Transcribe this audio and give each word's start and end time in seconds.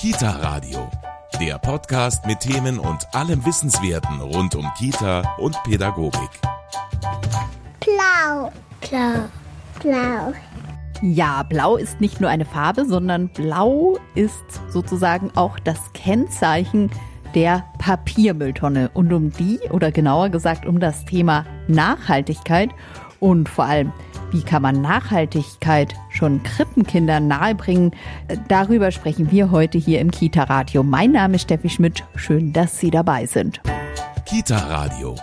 Kita 0.00 0.30
Radio, 0.40 0.88
der 1.38 1.58
Podcast 1.58 2.24
mit 2.24 2.40
Themen 2.40 2.78
und 2.78 3.06
allem 3.14 3.44
Wissenswerten 3.44 4.18
rund 4.22 4.54
um 4.54 4.66
Kita 4.78 5.36
und 5.36 5.62
Pädagogik. 5.64 6.30
Blau, 7.80 8.50
blau, 8.80 9.28
blau. 9.78 10.32
Ja, 11.02 11.42
blau 11.42 11.76
ist 11.76 12.00
nicht 12.00 12.18
nur 12.18 12.30
eine 12.30 12.46
Farbe, 12.46 12.86
sondern 12.86 13.28
blau 13.28 13.98
ist 14.14 14.42
sozusagen 14.70 15.32
auch 15.34 15.58
das 15.58 15.92
Kennzeichen 15.92 16.90
der 17.34 17.66
Papiermülltonne. 17.76 18.90
Und 18.94 19.12
um 19.12 19.30
die, 19.30 19.58
oder 19.68 19.92
genauer 19.92 20.30
gesagt 20.30 20.64
um 20.64 20.80
das 20.80 21.04
Thema 21.04 21.44
Nachhaltigkeit 21.68 22.70
und 23.18 23.50
vor 23.50 23.66
allem, 23.66 23.92
wie 24.32 24.42
kann 24.42 24.62
man 24.62 24.80
Nachhaltigkeit 24.80 25.94
schon 26.10 26.42
Krippenkindern 26.42 27.26
nahebringen, 27.26 27.92
darüber 28.48 28.90
sprechen 28.90 29.30
wir 29.30 29.50
heute 29.50 29.78
hier 29.78 30.00
im 30.00 30.10
Kita-Radio. 30.10 30.82
Mein 30.82 31.12
Name 31.12 31.36
ist 31.36 31.42
Steffi 31.42 31.68
Schmidt. 31.68 32.04
Schön, 32.14 32.52
dass 32.52 32.78
Sie 32.78 32.90
dabei 32.90 33.26
sind. 33.26 33.60
Kita 34.26 34.56
Radio, 34.56 35.16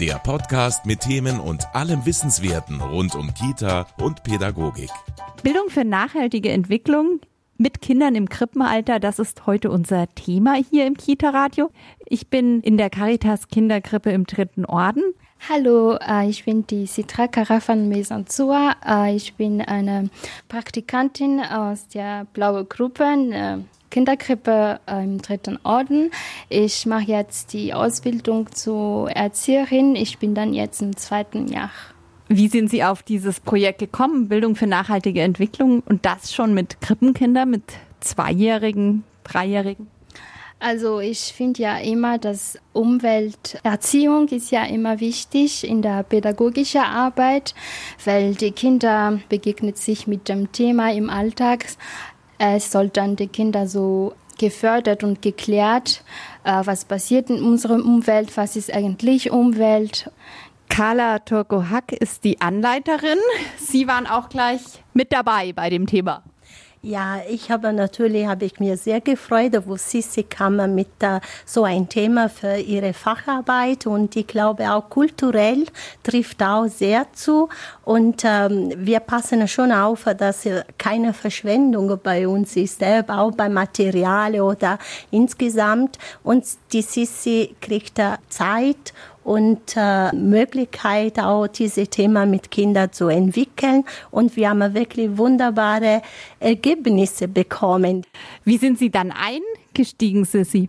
der 0.00 0.14
Podcast 0.20 0.86
mit 0.86 1.00
Themen 1.00 1.40
und 1.40 1.66
allem 1.74 2.06
Wissenswerten 2.06 2.80
rund 2.80 3.14
um 3.14 3.34
Kita 3.34 3.86
und 3.98 4.22
Pädagogik. 4.22 4.90
Bildung 5.42 5.68
für 5.68 5.84
nachhaltige 5.84 6.50
Entwicklung 6.50 7.20
mit 7.58 7.80
Kindern 7.80 8.14
im 8.14 8.28
Krippenalter, 8.28 9.00
das 9.00 9.18
ist 9.18 9.46
heute 9.46 9.70
unser 9.70 10.08
Thema 10.14 10.54
hier 10.54 10.86
im 10.86 10.96
Kita-Radio. 10.96 11.70
Ich 12.06 12.28
bin 12.28 12.60
in 12.60 12.76
der 12.76 12.90
Caritas 12.90 13.48
Kinderkrippe 13.48 14.10
im 14.10 14.24
dritten 14.24 14.64
Orden. 14.64 15.02
Hallo, 15.48 15.96
äh, 15.96 16.28
ich 16.28 16.44
bin 16.44 16.68
die 16.68 16.86
Citra 16.86 17.26
Karafan 17.26 17.88
Mesanzua. 17.88 18.76
Äh, 18.86 19.16
ich 19.16 19.34
bin 19.34 19.60
eine 19.60 20.08
Praktikantin 20.46 21.40
aus 21.40 21.88
der 21.88 22.26
Blaue 22.32 22.64
Gruppe. 22.64 23.04
Kinderkrippe 23.90 24.78
äh, 24.86 25.02
im 25.02 25.20
dritten 25.20 25.58
Orden. 25.64 26.12
Ich 26.48 26.86
mache 26.86 27.10
jetzt 27.10 27.54
die 27.54 27.74
Ausbildung 27.74 28.52
zur 28.52 29.10
Erzieherin. 29.10 29.96
Ich 29.96 30.18
bin 30.18 30.36
dann 30.36 30.54
jetzt 30.54 30.80
im 30.80 30.96
zweiten 30.96 31.48
Jahr. 31.48 31.70
Wie 32.28 32.46
sind 32.46 32.70
Sie 32.70 32.84
auf 32.84 33.02
dieses 33.02 33.40
Projekt 33.40 33.80
gekommen, 33.80 34.28
Bildung 34.28 34.54
für 34.54 34.68
nachhaltige 34.68 35.22
Entwicklung 35.22 35.82
und 35.86 36.06
das 36.06 36.32
schon 36.32 36.54
mit 36.54 36.80
Krippenkindern, 36.80 37.50
mit 37.50 37.64
Zweijährigen, 37.98 39.02
Dreijährigen? 39.24 39.88
Also 40.62 41.00
ich 41.00 41.18
finde 41.18 41.60
ja 41.60 41.78
immer, 41.78 42.18
dass 42.18 42.56
Umwelterziehung 42.72 44.28
ist 44.28 44.52
ja 44.52 44.64
immer 44.64 45.00
wichtig 45.00 45.68
in 45.68 45.82
der 45.82 46.04
pädagogischen 46.04 46.82
Arbeit, 46.82 47.56
weil 48.04 48.36
die 48.36 48.52
Kinder 48.52 49.18
begegnet 49.28 49.76
sich 49.76 50.06
mit 50.06 50.28
dem 50.28 50.52
Thema 50.52 50.92
im 50.92 51.10
Alltag. 51.10 51.66
Es 52.38 52.70
soll 52.70 52.90
dann 52.90 53.16
die 53.16 53.26
Kinder 53.26 53.66
so 53.66 54.14
gefördert 54.38 55.02
und 55.02 55.20
geklärt, 55.20 56.04
äh, 56.44 56.60
was 56.64 56.84
passiert 56.84 57.28
in 57.28 57.42
unserer 57.42 57.84
Umwelt, 57.84 58.36
was 58.36 58.54
ist 58.54 58.72
eigentlich 58.72 59.32
Umwelt. 59.32 60.12
Carla 60.68 61.18
Turko-Hack 61.18 61.90
ist 61.90 62.22
die 62.22 62.40
Anleiterin. 62.40 63.18
Sie 63.58 63.88
waren 63.88 64.06
auch 64.06 64.28
gleich 64.28 64.62
mit 64.94 65.12
dabei 65.12 65.52
bei 65.52 65.70
dem 65.70 65.88
Thema. 65.88 66.22
Ja, 66.84 67.20
ich 67.30 67.48
habe 67.48 67.72
natürlich, 67.72 68.26
habe 68.26 68.44
ich 68.44 68.58
mir 68.58 68.76
sehr 68.76 69.00
gefreut, 69.00 69.52
wo 69.66 69.76
Sissi 69.76 70.24
kam 70.24 70.56
mit 70.74 70.88
uh, 71.04 71.20
so 71.46 71.62
ein 71.62 71.88
Thema 71.88 72.28
für 72.28 72.56
ihre 72.56 72.92
Facharbeit. 72.92 73.86
Und 73.86 74.16
ich 74.16 74.26
glaube 74.26 74.68
auch 74.68 74.90
kulturell 74.90 75.66
trifft 76.02 76.42
auch 76.42 76.66
sehr 76.66 77.06
zu. 77.12 77.48
Und 77.84 78.24
ähm, 78.24 78.72
wir 78.76 78.98
passen 78.98 79.46
schon 79.46 79.70
auf, 79.70 80.08
dass 80.18 80.48
keine 80.76 81.14
Verschwendung 81.14 82.00
bei 82.02 82.26
uns 82.26 82.56
ist, 82.56 82.82
äh, 82.82 83.04
auch 83.06 83.30
bei 83.30 83.48
Material 83.48 84.40
oder 84.40 84.76
insgesamt. 85.12 85.98
Und 86.24 86.44
die 86.72 86.82
Sissi 86.82 87.54
kriegt 87.60 88.00
Zeit 88.28 88.92
und 89.24 89.60
äh, 89.76 90.12
Möglichkeit, 90.14 91.18
auch 91.18 91.46
diese 91.46 91.86
Thema 91.86 92.26
mit 92.26 92.50
Kindern 92.50 92.92
zu 92.92 93.08
entwickeln. 93.08 93.84
Und 94.10 94.36
wir 94.36 94.50
haben 94.50 94.74
wirklich 94.74 95.16
wunderbare 95.16 96.02
Ergebnisse 96.40 97.28
bekommen. 97.28 98.04
Wie 98.44 98.58
sind 98.58 98.78
Sie 98.78 98.90
dann 98.90 99.12
eingestiegen, 99.12 100.24
Sissi? 100.24 100.68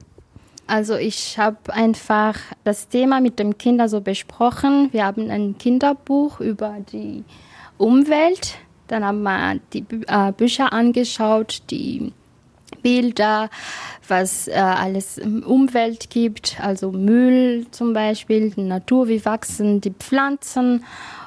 Also 0.67 0.95
ich 0.95 1.37
habe 1.37 1.57
einfach 1.73 2.37
das 2.63 2.87
Thema 2.87 3.19
mit 3.19 3.37
dem 3.37 3.57
Kinder 3.57 3.89
so 3.89 4.01
besprochen. 4.01 4.89
Wir 4.91 5.05
haben 5.05 5.29
ein 5.29 5.57
Kinderbuch 5.57 6.39
über 6.39 6.77
die 6.91 7.23
Umwelt. 7.77 8.55
Dann 8.87 9.03
haben 9.03 9.23
wir 9.23 9.59
die 9.73 9.85
äh, 10.07 10.31
Bücher 10.31 10.71
angeschaut, 10.71 11.63
die 11.69 12.13
Bilder, 12.81 13.49
was 14.07 14.47
äh, 14.47 14.53
alles 14.53 15.19
Umwelt 15.19 16.09
gibt, 16.09 16.57
also 16.59 16.91
Müll 16.91 17.67
zum 17.71 17.93
Beispiel, 17.93 18.51
die 18.51 18.63
Natur, 18.63 19.07
wie 19.07 19.23
wachsen 19.25 19.81
die 19.81 19.91
Pflanzen. 19.91 20.83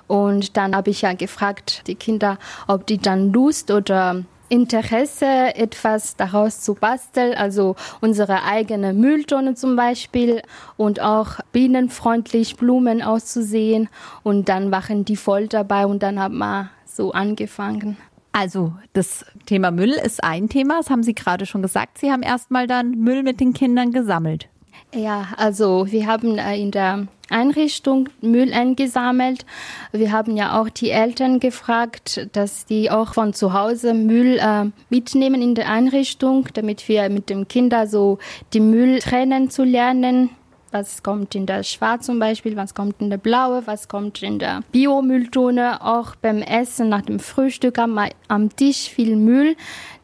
Und 0.06 0.56
dann 0.56 0.76
habe 0.76 0.90
ich 0.90 1.02
ja 1.02 1.14
gefragt, 1.14 1.82
die 1.86 1.96
Kinder, 1.96 2.38
ob 2.68 2.86
die 2.86 2.98
dann 2.98 3.32
Lust 3.32 3.70
oder 3.70 4.24
Interesse, 4.48 5.56
etwas 5.56 6.16
daraus 6.16 6.60
zu 6.60 6.74
basteln, 6.74 7.34
also 7.34 7.74
unsere 8.00 8.44
eigene 8.44 8.92
Mülltonne 8.92 9.54
zum 9.54 9.74
Beispiel 9.74 10.42
und 10.76 11.00
auch 11.00 11.40
bienenfreundlich 11.52 12.56
Blumen 12.56 13.02
auszusehen. 13.02 13.88
Und 14.22 14.48
dann 14.48 14.70
waren 14.70 15.04
die 15.04 15.16
voll 15.16 15.48
dabei 15.48 15.86
und 15.86 16.02
dann 16.02 16.20
haben 16.20 16.38
wir 16.38 16.70
so 16.84 17.12
angefangen. 17.12 17.96
Also 18.38 18.74
das 18.92 19.24
Thema 19.46 19.70
Müll 19.70 19.92
ist 19.92 20.22
ein 20.22 20.50
Thema, 20.50 20.76
das 20.76 20.90
haben 20.90 21.02
Sie 21.02 21.14
gerade 21.14 21.46
schon 21.46 21.62
gesagt. 21.62 21.96
Sie 21.96 22.12
haben 22.12 22.22
erstmal 22.22 22.66
dann 22.66 22.90
Müll 22.90 23.22
mit 23.22 23.40
den 23.40 23.54
Kindern 23.54 23.92
gesammelt. 23.92 24.50
Ja, 24.94 25.28
also 25.38 25.86
wir 25.88 26.06
haben 26.06 26.36
in 26.36 26.70
der 26.70 27.08
Einrichtung 27.30 28.10
Müll 28.20 28.52
eingesammelt. 28.52 29.46
Wir 29.90 30.12
haben 30.12 30.36
ja 30.36 30.60
auch 30.60 30.68
die 30.68 30.90
Eltern 30.90 31.40
gefragt, 31.40 32.28
dass 32.34 32.66
die 32.66 32.90
auch 32.90 33.14
von 33.14 33.32
zu 33.32 33.54
Hause 33.54 33.94
Müll 33.94 34.38
äh, 34.38 34.66
mitnehmen 34.90 35.40
in 35.40 35.54
der 35.54 35.70
Einrichtung, 35.70 36.46
damit 36.52 36.86
wir 36.90 37.08
mit 37.08 37.30
dem 37.30 37.48
Kinder 37.48 37.86
so 37.86 38.18
die 38.52 38.60
Müll 38.60 38.98
trennen 38.98 39.48
zu 39.48 39.64
lernen 39.64 40.28
was 40.70 41.02
kommt 41.02 41.34
in 41.34 41.46
der 41.46 41.62
Schwarz 41.62 42.06
zum 42.06 42.18
Beispiel, 42.18 42.56
was 42.56 42.74
kommt 42.74 43.00
in 43.00 43.10
der 43.10 43.18
Blaue, 43.18 43.62
was 43.66 43.88
kommt 43.88 44.22
in 44.22 44.38
der 44.38 44.62
Biomülltonne. 44.72 45.84
Auch 45.84 46.16
beim 46.16 46.42
Essen 46.42 46.88
nach 46.88 47.02
dem 47.02 47.18
Frühstück 47.18 47.78
wir 47.78 48.10
am 48.28 48.54
Tisch 48.54 48.88
viel 48.88 49.16
Müll. 49.16 49.56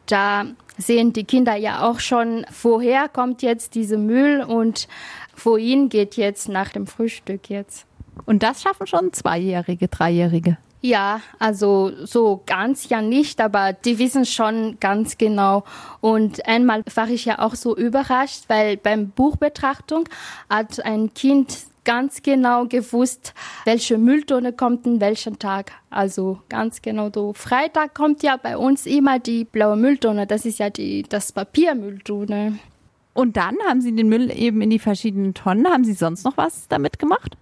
Da 0.06 0.46
sehen 0.78 1.12
die 1.12 1.24
Kinder 1.24 1.54
ja 1.56 1.88
auch 1.88 2.00
schon, 2.00 2.46
woher 2.62 3.08
kommt 3.08 3.42
jetzt 3.42 3.74
dieser 3.74 3.98
Müll 3.98 4.42
und 4.42 4.88
wohin 5.36 5.88
geht 5.88 6.16
jetzt 6.16 6.48
nach 6.48 6.70
dem 6.70 6.86
Frühstück 6.86 7.50
jetzt. 7.50 7.86
Und 8.26 8.42
das 8.42 8.62
schaffen 8.62 8.86
schon 8.86 9.12
Zweijährige, 9.12 9.88
Dreijährige. 9.88 10.58
Ja, 10.84 11.20
also 11.38 11.92
so 12.04 12.42
ganz 12.44 12.88
ja 12.88 13.00
nicht, 13.00 13.40
aber 13.40 13.72
die 13.72 14.00
wissen 14.00 14.26
schon 14.26 14.78
ganz 14.80 15.16
genau. 15.16 15.62
Und 16.00 16.44
einmal 16.48 16.82
war 16.92 17.08
ich 17.08 17.24
ja 17.24 17.38
auch 17.38 17.54
so 17.54 17.76
überrascht, 17.76 18.44
weil 18.48 18.76
beim 18.76 19.10
Buchbetrachtung 19.10 20.08
hat 20.50 20.84
ein 20.84 21.14
Kind 21.14 21.56
ganz 21.84 22.22
genau 22.22 22.66
gewusst, 22.66 23.32
welche 23.64 23.96
Mülltonne 23.96 24.52
kommt 24.52 24.84
in 24.84 25.00
welchen 25.00 25.38
Tag. 25.38 25.70
Also 25.88 26.40
ganz 26.48 26.82
genau 26.82 27.10
so. 27.14 27.32
Freitag 27.32 27.94
kommt 27.94 28.24
ja 28.24 28.36
bei 28.36 28.56
uns 28.56 28.84
immer 28.84 29.20
die 29.20 29.44
blaue 29.44 29.76
Mülltonne. 29.76 30.26
Das 30.26 30.44
ist 30.44 30.58
ja 30.58 30.68
die, 30.68 31.04
das 31.04 31.30
Papiermülltonne. 31.30 32.58
Und 33.14 33.36
dann 33.36 33.56
haben 33.68 33.80
Sie 33.80 33.94
den 33.94 34.08
Müll 34.08 34.32
eben 34.36 34.60
in 34.62 34.70
die 34.70 34.80
verschiedenen 34.80 35.34
Tonnen. 35.34 35.68
Haben 35.68 35.84
Sie 35.84 35.92
sonst 35.92 36.24
noch 36.24 36.36
was 36.36 36.66
damit 36.66 36.98
gemacht? 36.98 37.36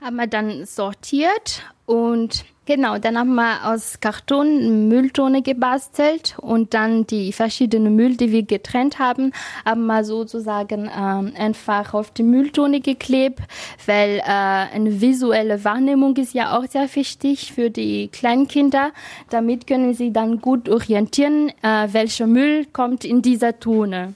Haben 0.00 0.16
wir 0.16 0.26
dann 0.26 0.64
sortiert 0.64 1.62
und 1.86 2.44
Genau, 2.68 2.98
dann 2.98 3.18
haben 3.18 3.34
wir 3.34 3.64
aus 3.64 3.98
Karton 3.98 4.88
Mülltonne 4.88 5.40
gebastelt 5.40 6.36
und 6.38 6.74
dann 6.74 7.06
die 7.06 7.32
verschiedenen 7.32 7.96
Müll, 7.96 8.18
die 8.18 8.30
wir 8.30 8.42
getrennt 8.42 8.98
haben, 8.98 9.32
haben 9.64 9.86
wir 9.86 10.04
sozusagen 10.04 10.90
ähm, 10.94 11.32
einfach 11.34 11.94
auf 11.94 12.10
die 12.10 12.24
Mülltonne 12.24 12.82
geklebt, 12.82 13.40
weil 13.86 14.18
äh, 14.18 14.22
eine 14.22 15.00
visuelle 15.00 15.64
Wahrnehmung 15.64 16.14
ist 16.18 16.34
ja 16.34 16.58
auch 16.58 16.66
sehr 16.66 16.94
wichtig 16.94 17.54
für 17.54 17.70
die 17.70 18.08
Kleinkinder. 18.08 18.90
Damit 19.30 19.66
können 19.66 19.94
sie 19.94 20.12
dann 20.12 20.42
gut 20.42 20.68
orientieren, 20.68 21.48
äh, 21.62 21.88
welcher 21.92 22.26
Müll 22.26 22.66
kommt 22.66 23.02
in 23.02 23.22
dieser 23.22 23.58
Tonne. 23.58 24.12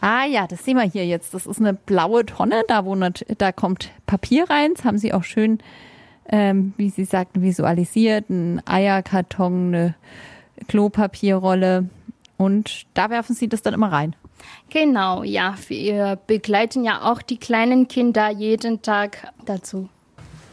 Ah 0.00 0.24
ja, 0.24 0.46
das 0.46 0.64
sehen 0.64 0.76
wir 0.76 0.84
hier 0.84 1.06
jetzt. 1.06 1.34
Das 1.34 1.46
ist 1.46 1.60
eine 1.60 1.74
blaue 1.74 2.24
Tonne, 2.24 2.62
da, 2.68 2.84
wo 2.84 2.94
da 2.94 3.52
kommt 3.52 3.90
Papier 4.06 4.48
rein. 4.48 4.74
Das 4.74 4.84
haben 4.84 4.98
sie 4.98 5.12
auch 5.12 5.24
schön 5.24 5.58
ähm, 6.28 6.74
wie 6.76 6.90
Sie 6.90 7.04
sagten, 7.04 7.42
visualisiert, 7.42 8.28
ein 8.30 8.62
Eierkarton, 8.66 9.74
eine 9.74 9.94
Klopapierrolle 10.68 11.88
und 12.36 12.86
da 12.94 13.10
werfen 13.10 13.34
Sie 13.34 13.48
das 13.48 13.62
dann 13.62 13.74
immer 13.74 13.90
rein. 13.92 14.14
Genau, 14.70 15.22
ja. 15.22 15.54
Wir 15.66 16.18
begleiten 16.26 16.84
ja 16.84 17.10
auch 17.10 17.22
die 17.22 17.38
kleinen 17.38 17.88
Kinder 17.88 18.30
jeden 18.30 18.82
Tag 18.82 19.32
dazu. 19.44 19.88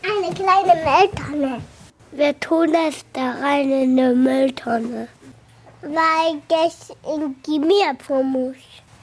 Eine 0.04 0.34
kleine 0.34 0.82
Mülltonne. 0.84 1.62
Wir 2.12 2.40
tun 2.40 2.72
das 2.72 3.06
da 3.14 3.32
rein 3.42 3.70
in 3.70 4.00
eine 4.00 4.16
Mülltonne, 4.16 5.08
weil 5.82 6.42
das 6.48 6.92
in 7.14 7.36
die 7.46 7.60
Meer 7.60 7.96
muss. 8.24 8.56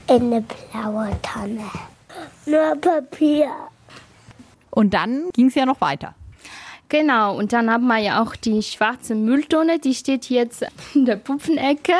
In 0.07 0.33
eine 0.33 0.41
blaue 0.41 1.09
Tonne. 1.21 1.63
Nur 2.45 2.75
Papier. 2.75 3.49
Und 4.69 4.93
dann 4.93 5.29
ging 5.33 5.47
es 5.47 5.55
ja 5.55 5.65
noch 5.65 5.81
weiter. 5.81 6.15
Genau, 6.89 7.35
und 7.35 7.53
dann 7.53 7.71
haben 7.71 7.87
wir 7.87 7.97
ja 7.97 8.21
auch 8.21 8.35
die 8.35 8.61
schwarze 8.61 9.15
Mülltonne, 9.15 9.79
die 9.79 9.95
steht 9.95 10.29
jetzt 10.29 10.63
in 10.93 11.05
der 11.05 11.15
Puppenecke, 11.15 11.93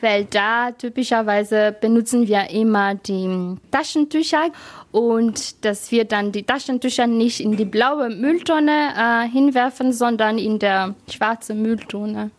weil 0.00 0.24
da 0.26 0.70
typischerweise 0.70 1.74
benutzen 1.80 2.28
wir 2.28 2.48
immer 2.50 2.94
die 2.94 3.56
Taschentücher 3.72 4.50
und 4.92 5.64
dass 5.64 5.90
wir 5.90 6.04
dann 6.04 6.30
die 6.30 6.44
Taschentücher 6.44 7.08
nicht 7.08 7.40
in 7.40 7.56
die 7.56 7.64
blaue 7.64 8.10
Mülltonne 8.10 8.92
äh, 8.96 9.28
hinwerfen, 9.28 9.92
sondern 9.92 10.38
in 10.38 10.60
der 10.60 10.94
schwarze 11.08 11.54
Mülltonne. 11.54 12.30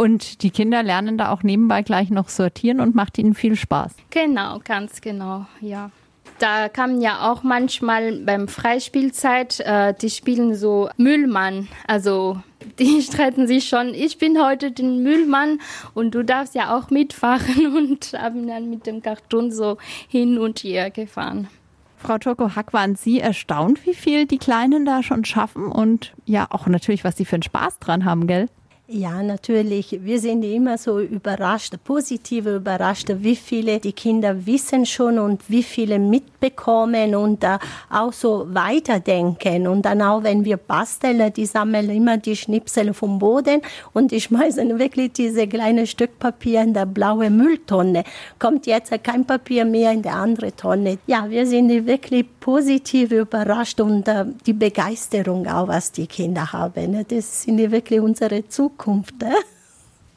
Und 0.00 0.44
die 0.44 0.50
Kinder 0.50 0.84
lernen 0.84 1.18
da 1.18 1.32
auch 1.32 1.42
nebenbei 1.42 1.82
gleich 1.82 2.08
noch 2.10 2.28
sortieren 2.28 2.78
und 2.78 2.94
macht 2.94 3.18
ihnen 3.18 3.34
viel 3.34 3.56
Spaß. 3.56 3.96
Genau, 4.10 4.60
ganz 4.62 5.00
genau, 5.00 5.46
ja. 5.60 5.90
Da 6.38 6.68
kann 6.68 7.00
ja 7.00 7.28
auch 7.28 7.42
manchmal 7.42 8.20
beim 8.20 8.46
Freispielzeit, 8.46 9.58
äh, 9.58 9.92
die 10.00 10.10
spielen 10.10 10.54
so 10.54 10.88
Müllmann. 10.98 11.66
Also 11.88 12.40
die 12.78 13.02
streiten 13.10 13.48
sich 13.48 13.68
schon, 13.68 13.92
ich 13.92 14.18
bin 14.18 14.40
heute 14.40 14.70
den 14.70 15.02
Müllmann 15.02 15.58
und 15.94 16.14
du 16.14 16.22
darfst 16.22 16.54
ja 16.54 16.78
auch 16.78 16.90
mitfahren 16.90 17.66
und 17.76 18.12
haben 18.12 18.46
dann 18.46 18.70
mit 18.70 18.86
dem 18.86 19.02
Karton 19.02 19.50
so 19.50 19.78
hin 20.06 20.38
und 20.38 20.60
her 20.60 20.92
gefahren. 20.92 21.48
Frau 21.96 22.18
Turko-Hack, 22.18 22.72
waren 22.72 22.94
Sie 22.94 23.18
erstaunt, 23.18 23.84
wie 23.84 23.94
viel 23.94 24.26
die 24.26 24.38
Kleinen 24.38 24.84
da 24.84 25.02
schon 25.02 25.24
schaffen 25.24 25.66
und 25.66 26.14
ja 26.24 26.46
auch 26.50 26.68
natürlich, 26.68 27.02
was 27.02 27.16
sie 27.16 27.24
für 27.24 27.34
einen 27.34 27.42
Spaß 27.42 27.80
dran 27.80 28.04
haben, 28.04 28.28
gell? 28.28 28.48
Ja, 28.90 29.22
natürlich. 29.22 29.98
Wir 30.02 30.18
sind 30.18 30.42
immer 30.44 30.78
so 30.78 30.98
überrascht, 30.98 31.74
positiv 31.84 32.46
überrascht, 32.46 33.10
wie 33.18 33.36
viele 33.36 33.80
die 33.80 33.92
Kinder 33.92 34.46
wissen 34.46 34.86
schon 34.86 35.18
und 35.18 35.42
wie 35.48 35.62
viele 35.62 35.98
mitbekommen 35.98 37.14
und 37.14 37.44
äh, 37.44 37.58
auch 37.90 38.14
so 38.14 38.46
weiterdenken. 38.48 39.66
Und 39.66 39.82
dann 39.82 40.00
auch, 40.00 40.22
wenn 40.22 40.42
wir 40.46 40.56
basteln, 40.56 41.30
die 41.34 41.44
sammeln 41.44 41.90
immer 41.90 42.16
die 42.16 42.34
Schnipsel 42.34 42.94
vom 42.94 43.18
Boden 43.18 43.60
und 43.92 44.10
die 44.10 44.22
schmeißen 44.22 44.78
wirklich 44.78 45.12
diese 45.12 45.46
kleine 45.46 45.86
Stück 45.86 46.18
Papier 46.18 46.62
in 46.62 46.72
der 46.72 46.86
blaue 46.86 47.28
Mülltonne. 47.28 48.04
Kommt 48.38 48.66
jetzt 48.66 48.90
kein 49.04 49.26
Papier 49.26 49.66
mehr 49.66 49.92
in 49.92 50.00
die 50.00 50.08
andere 50.08 50.56
Tonne. 50.56 50.96
Ja, 51.06 51.28
wir 51.28 51.46
sind 51.46 51.68
wirklich 51.86 52.24
positiv 52.40 53.12
überrascht 53.12 53.82
und 53.82 54.08
äh, 54.08 54.24
die 54.46 54.54
Begeisterung 54.54 55.46
auch, 55.46 55.68
was 55.68 55.92
die 55.92 56.06
Kinder 56.06 56.50
haben. 56.54 57.04
Das 57.06 57.42
sind 57.42 57.58
wirklich 57.70 58.00
unsere 58.00 58.48
Zukunft. 58.48 58.77
Zukunft. 58.78 59.20
Ne? 59.20 59.34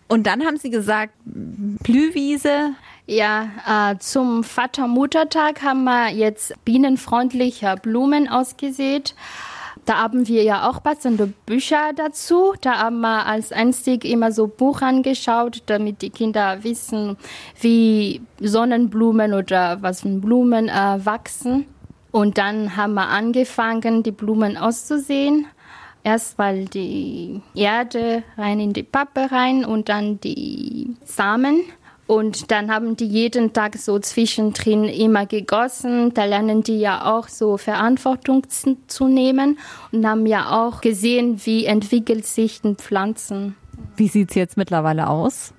Und 0.07 0.27
dann 0.27 0.45
haben 0.45 0.57
Sie 0.57 0.69
gesagt, 0.69 1.13
Blühwiese. 1.25 2.75
Ja, 3.07 3.49
äh, 3.67 3.97
zum 3.97 4.43
Vater-Muttertag 4.43 5.63
haben 5.63 5.83
wir 5.83 6.09
jetzt 6.09 6.53
bienenfreundliche 6.63 7.75
Blumen 7.81 8.29
ausgesät. 8.29 9.15
Da 9.85 9.97
haben 9.97 10.27
wir 10.27 10.43
ja 10.43 10.69
auch 10.69 10.83
passende 10.83 11.33
Bücher 11.45 11.91
dazu. 11.95 12.53
Da 12.61 12.77
haben 12.77 13.01
wir 13.01 13.25
als 13.25 13.51
Einstieg 13.51 14.05
immer 14.05 14.31
so 14.31 14.47
Buch 14.47 14.81
angeschaut, 14.81 15.63
damit 15.65 16.03
die 16.03 16.11
Kinder 16.11 16.63
wissen, 16.63 17.17
wie 17.59 18.21
Sonnenblumen 18.39 19.33
oder 19.33 19.81
was 19.81 20.01
für 20.01 20.09
Blumen 20.09 20.69
äh, 20.69 21.05
wachsen. 21.05 21.65
Und 22.11 22.37
dann 22.37 22.75
haben 22.75 22.93
wir 22.93 23.07
angefangen, 23.07 24.03
die 24.03 24.11
Blumen 24.11 24.57
auszusehen. 24.57 25.47
Erst 26.03 26.37
mal 26.37 26.65
die 26.65 27.41
Erde 27.53 28.23
rein 28.37 28.59
in 28.59 28.73
die 28.73 28.83
Pappe 28.83 29.31
rein 29.31 29.65
und 29.65 29.89
dann 29.89 30.19
die 30.19 30.95
Samen. 31.03 31.61
Und 32.07 32.51
dann 32.51 32.69
haben 32.69 32.97
die 32.97 33.05
jeden 33.05 33.53
Tag 33.53 33.77
so 33.77 33.97
zwischendrin 33.99 34.83
immer 34.83 35.25
gegossen. 35.25 36.13
Da 36.13 36.25
lernen 36.25 36.61
die 36.61 36.79
ja 36.79 37.05
auch 37.05 37.29
so 37.29 37.55
Verantwortung 37.57 38.47
zu 38.49 39.07
nehmen 39.07 39.59
und 39.93 40.05
haben 40.05 40.25
ja 40.25 40.51
auch 40.51 40.81
gesehen, 40.81 41.39
wie 41.45 41.65
entwickelt 41.65 42.25
sich 42.25 42.61
die 42.61 42.75
Pflanzen. 42.75 43.55
Wie 43.95 44.09
sieht 44.09 44.31
es 44.31 44.35
jetzt 44.35 44.57
mittlerweile 44.57 45.07
aus? 45.07 45.53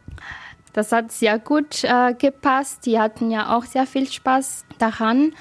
Das 0.72 0.92
hat 0.92 1.12
sehr 1.12 1.38
gut 1.38 1.84
äh, 1.84 2.14
gepasst. 2.14 2.84
Die 2.86 2.98
hatten 2.98 3.30
ja 3.30 3.56
auch 3.56 3.64
sehr 3.64 3.86
viel 3.86 4.10
Spaß 4.10 4.64
daran. 4.78 5.32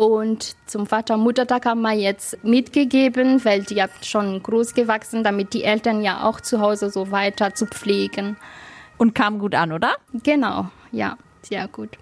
Und 0.00 0.56
zum 0.64 0.86
Vater-Muttertag 0.86 1.66
haben 1.66 1.82
wir 1.82 1.92
jetzt 1.92 2.42
mitgegeben, 2.42 3.44
weil 3.44 3.64
die 3.64 3.74
ja 3.74 3.86
schon 4.00 4.42
groß 4.42 4.72
gewachsen, 4.72 5.22
damit 5.22 5.52
die 5.52 5.62
Eltern 5.62 6.02
ja 6.02 6.26
auch 6.26 6.40
zu 6.40 6.58
Hause 6.58 6.88
so 6.88 7.10
weiter 7.10 7.54
zu 7.54 7.66
pflegen. 7.66 8.38
Und 8.96 9.14
kam 9.14 9.38
gut 9.38 9.54
an, 9.54 9.72
oder? 9.72 9.96
Genau, 10.22 10.70
ja, 10.90 11.18
sehr 11.42 11.68
gut. 11.68 11.98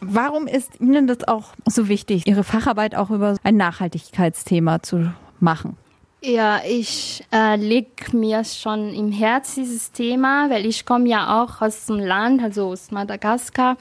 Warum 0.00 0.46
ist 0.46 0.80
Ihnen 0.80 1.08
das 1.08 1.26
auch 1.26 1.54
so 1.66 1.88
wichtig, 1.88 2.24
Ihre 2.28 2.44
Facharbeit 2.44 2.94
auch 2.94 3.10
über 3.10 3.34
ein 3.42 3.56
Nachhaltigkeitsthema 3.56 4.84
zu 4.84 5.12
machen? 5.40 5.76
Ja, 6.22 6.60
ich 6.66 7.24
äh, 7.32 7.56
leg 7.56 8.12
mir 8.12 8.44
schon 8.44 8.92
im 8.92 9.10
Herz 9.10 9.54
dieses 9.54 9.90
Thema, 9.90 10.50
weil 10.50 10.66
ich 10.66 10.84
komme 10.84 11.08
ja 11.08 11.42
auch 11.42 11.62
aus 11.62 11.86
dem 11.86 11.98
Land, 11.98 12.42
also 12.42 12.66
aus 12.66 12.90
Madagaskar, 12.90 13.78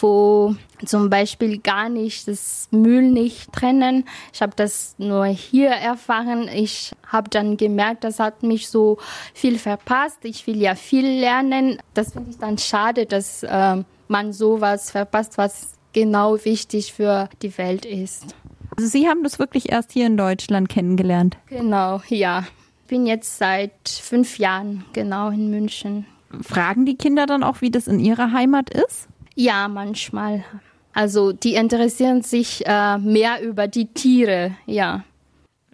wo 0.00 0.54
zum 0.86 1.10
Beispiel 1.10 1.58
gar 1.58 1.88
nicht 1.88 2.28
das 2.28 2.68
Müll 2.70 3.10
nicht 3.10 3.52
trennen. 3.52 4.04
Ich 4.32 4.42
habe 4.42 4.52
das 4.54 4.94
nur 4.98 5.26
hier 5.26 5.70
erfahren. 5.70 6.46
Ich 6.46 6.92
habe 7.08 7.28
dann 7.30 7.56
gemerkt, 7.56 8.04
das 8.04 8.20
hat 8.20 8.44
mich 8.44 8.68
so 8.68 8.98
viel 9.34 9.58
verpasst. 9.58 10.24
Ich 10.24 10.46
will 10.46 10.62
ja 10.62 10.76
viel 10.76 11.06
lernen. 11.06 11.78
Das 11.94 12.12
finde 12.12 12.30
ich 12.30 12.38
dann 12.38 12.58
schade, 12.58 13.06
dass 13.06 13.42
äh, 13.42 13.82
man 14.06 14.32
sowas 14.32 14.92
verpasst, 14.92 15.36
was 15.36 15.72
genau 15.92 16.44
wichtig 16.44 16.92
für 16.92 17.28
die 17.42 17.58
Welt 17.58 17.84
ist. 17.84 18.36
Also 18.76 18.88
Sie 18.88 19.08
haben 19.08 19.22
das 19.22 19.38
wirklich 19.38 19.70
erst 19.70 19.92
hier 19.92 20.06
in 20.06 20.16
Deutschland 20.16 20.68
kennengelernt? 20.68 21.36
Genau, 21.46 22.00
ja. 22.08 22.44
Bin 22.88 23.06
jetzt 23.06 23.38
seit 23.38 23.88
fünf 23.88 24.38
Jahren 24.38 24.84
genau 24.92 25.30
in 25.30 25.50
München. 25.50 26.06
Fragen 26.40 26.86
die 26.86 26.96
Kinder 26.96 27.26
dann 27.26 27.42
auch, 27.42 27.60
wie 27.60 27.70
das 27.70 27.86
in 27.86 27.98
ihrer 28.00 28.32
Heimat 28.32 28.70
ist? 28.70 29.08
Ja, 29.34 29.68
manchmal. 29.68 30.44
Also 30.92 31.32
die 31.32 31.54
interessieren 31.54 32.22
sich 32.22 32.66
äh, 32.66 32.98
mehr 32.98 33.42
über 33.42 33.66
die 33.66 33.86
Tiere, 33.86 34.56
ja. 34.66 35.04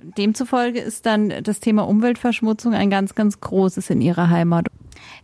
Demzufolge 0.01 0.79
ist 0.79 1.07
dann 1.07 1.33
das 1.43 1.59
Thema 1.59 1.89
Umweltverschmutzung 1.89 2.73
ein 2.73 2.89
ganz, 2.89 3.17
ganz 3.17 3.41
großes 3.41 3.91
in 3.91 4.01
ihrer 4.01 4.31
Heimat. 4.31 4.67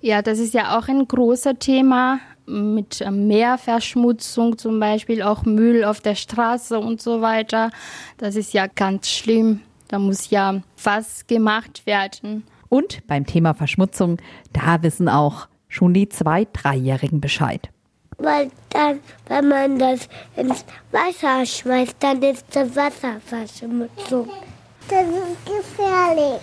Ja, 0.00 0.20
das 0.20 0.40
ist 0.40 0.52
ja 0.52 0.76
auch 0.76 0.88
ein 0.88 1.06
großes 1.06 1.54
Thema 1.60 2.18
mit 2.46 3.00
äh, 3.00 3.10
Meerverschmutzung 3.10 4.58
zum 4.58 4.80
Beispiel, 4.80 5.22
auch 5.22 5.44
Müll 5.44 5.84
auf 5.84 6.00
der 6.00 6.14
Straße 6.14 6.78
und 6.78 7.00
so 7.00 7.20
weiter. 7.20 7.70
Das 8.18 8.36
ist 8.36 8.52
ja 8.52 8.66
ganz 8.66 9.08
schlimm. 9.08 9.60
Da 9.88 9.98
muss 9.98 10.30
ja 10.30 10.62
was 10.82 11.26
gemacht 11.26 11.86
werden. 11.86 12.44
Und 12.68 13.06
beim 13.06 13.26
Thema 13.26 13.54
Verschmutzung, 13.54 14.18
da 14.52 14.82
wissen 14.82 15.08
auch 15.08 15.48
schon 15.68 15.94
die 15.94 16.08
Zwei-, 16.08 16.46
Dreijährigen 16.52 17.20
Bescheid. 17.20 17.68
Weil 18.18 18.50
dann, 18.70 19.00
wenn 19.28 19.48
man 19.48 19.78
das 19.78 20.08
ins 20.36 20.64
Wasser 20.92 21.44
schmeißt, 21.44 21.96
dann 22.00 22.22
ist 22.22 22.46
das 22.52 22.74
Wasserverschmutzung. 22.74 24.28
Das 24.88 25.06
ist 25.06 25.46
gefährlich. 25.46 26.40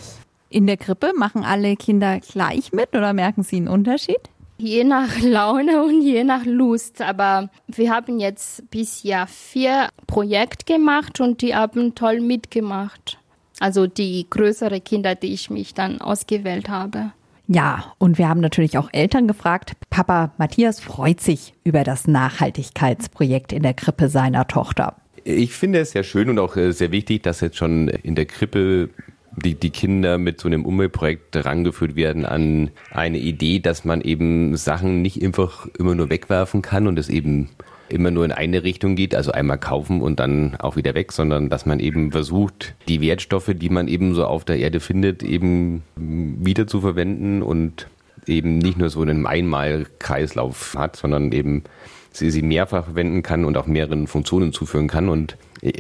In 0.50 0.68
der 0.68 0.78
Krippe 0.78 1.14
machen 1.16 1.46
alle 1.46 1.76
Kinder 1.78 2.20
gleich 2.20 2.74
mit 2.74 2.94
oder 2.94 3.14
merken 3.14 3.44
sie 3.44 3.58
einen 3.58 3.70
Unterschied? 3.70 4.30
Je 4.62 4.84
nach 4.84 5.20
Laune 5.22 5.84
und 5.84 6.04
je 6.04 6.24
nach 6.24 6.46
Lust. 6.46 7.02
Aber 7.02 7.50
wir 7.68 7.92
haben 7.92 8.20
jetzt 8.20 8.70
bisher 8.70 9.26
vier 9.26 9.90
Projekte 10.06 10.74
gemacht 10.74 11.20
und 11.20 11.42
die 11.42 11.56
haben 11.56 11.96
toll 11.96 12.22
mitgemacht. 12.22 13.18
Also 13.60 13.88
die 13.88 14.28
größeren 14.30 14.84
Kinder, 14.84 15.16
die 15.16 15.34
ich 15.34 15.50
mich 15.50 15.74
dann 15.74 16.00
ausgewählt 16.00 16.70
habe. 16.70 17.12
Ja, 17.48 17.94
und 17.98 18.20
wir 18.20 18.30
haben 18.30 18.40
natürlich 18.40 18.78
auch 18.78 18.90
Eltern 18.92 19.28
gefragt. 19.28 19.74
Papa 19.90 20.32
Matthias 20.38 20.80
freut 20.80 21.22
sich 21.22 21.56
über 21.64 21.84
das 21.84 22.08
Nachhaltigkeitsprojekt 22.08 23.52
in 23.54 23.64
der 23.64 23.74
Krippe 23.74 24.10
seiner 24.10 24.48
Tochter. 24.48 24.96
Ich 25.24 25.54
finde 25.54 25.80
es 25.80 25.92
sehr 25.92 26.04
schön 26.04 26.30
und 26.30 26.38
auch 26.38 26.56
äh, 26.56 26.72
sehr 26.72 26.92
wichtig, 26.92 27.24
dass 27.24 27.42
jetzt 27.42 27.58
schon 27.58 27.88
in 27.88 28.14
der 28.14 28.26
Krippe 28.26 28.90
die, 29.36 29.56
die 29.56 29.70
Kinder 29.70 30.18
mit 30.18 30.40
so 30.40 30.48
einem 30.48 30.66
Umweltprojekt 30.66 31.46
rangeführt 31.46 31.96
werden 31.96 32.26
an 32.26 32.72
eine 32.92 33.18
Idee, 33.18 33.60
dass 33.60 33.86
man 33.86 34.02
eben 34.02 34.56
Sachen 34.58 35.02
nicht 35.02 35.24
einfach 35.24 35.68
immer 35.78 35.96
nur 35.96 36.10
wegwerfen 36.10 36.62
kann 36.62 36.88
und 36.88 37.00
es 37.00 37.10
eben 37.10 37.50
immer 37.90 38.12
nur 38.12 38.26
in 38.26 38.32
eine 38.32 38.64
Richtung 38.64 38.96
geht, 38.96 39.16
also 39.16 39.32
einmal 39.32 39.58
kaufen 39.58 40.02
und 40.02 40.20
dann 40.20 40.56
auch 40.60 40.76
wieder 40.76 40.94
weg, 40.94 41.12
sondern 41.12 41.50
dass 41.50 41.66
man 41.66 41.80
eben 41.80 42.12
versucht, 42.12 42.74
die 42.88 43.02
Wertstoffe, 43.02 43.52
die 43.54 43.70
man 43.70 43.88
eben 43.88 44.16
so 44.16 44.26
auf 44.26 44.46
der 44.46 44.58
Erde 44.58 44.80
findet, 44.80 45.24
eben 45.24 45.84
wieder 45.96 46.68
zu 46.68 46.82
verwenden 46.82 47.42
und 47.42 47.88
eben 48.28 48.60
nicht 48.60 48.78
nur 48.78 48.90
so 48.90 49.02
einen 49.02 49.26
Einmalkreislauf 49.26 50.76
hat, 50.78 50.96
sondern 50.96 51.32
eben 51.32 51.64
sie, 52.12 52.32
sie 52.32 52.42
mehrfach 52.42 52.86
verwenden 52.86 53.24
kann 53.24 53.46
und 53.46 53.58
auch 53.58 53.68
mehreren 53.68 54.08
Funktionen 54.08 54.54
zuführen 54.54 54.88
kann 54.88 55.10
und 55.10 55.38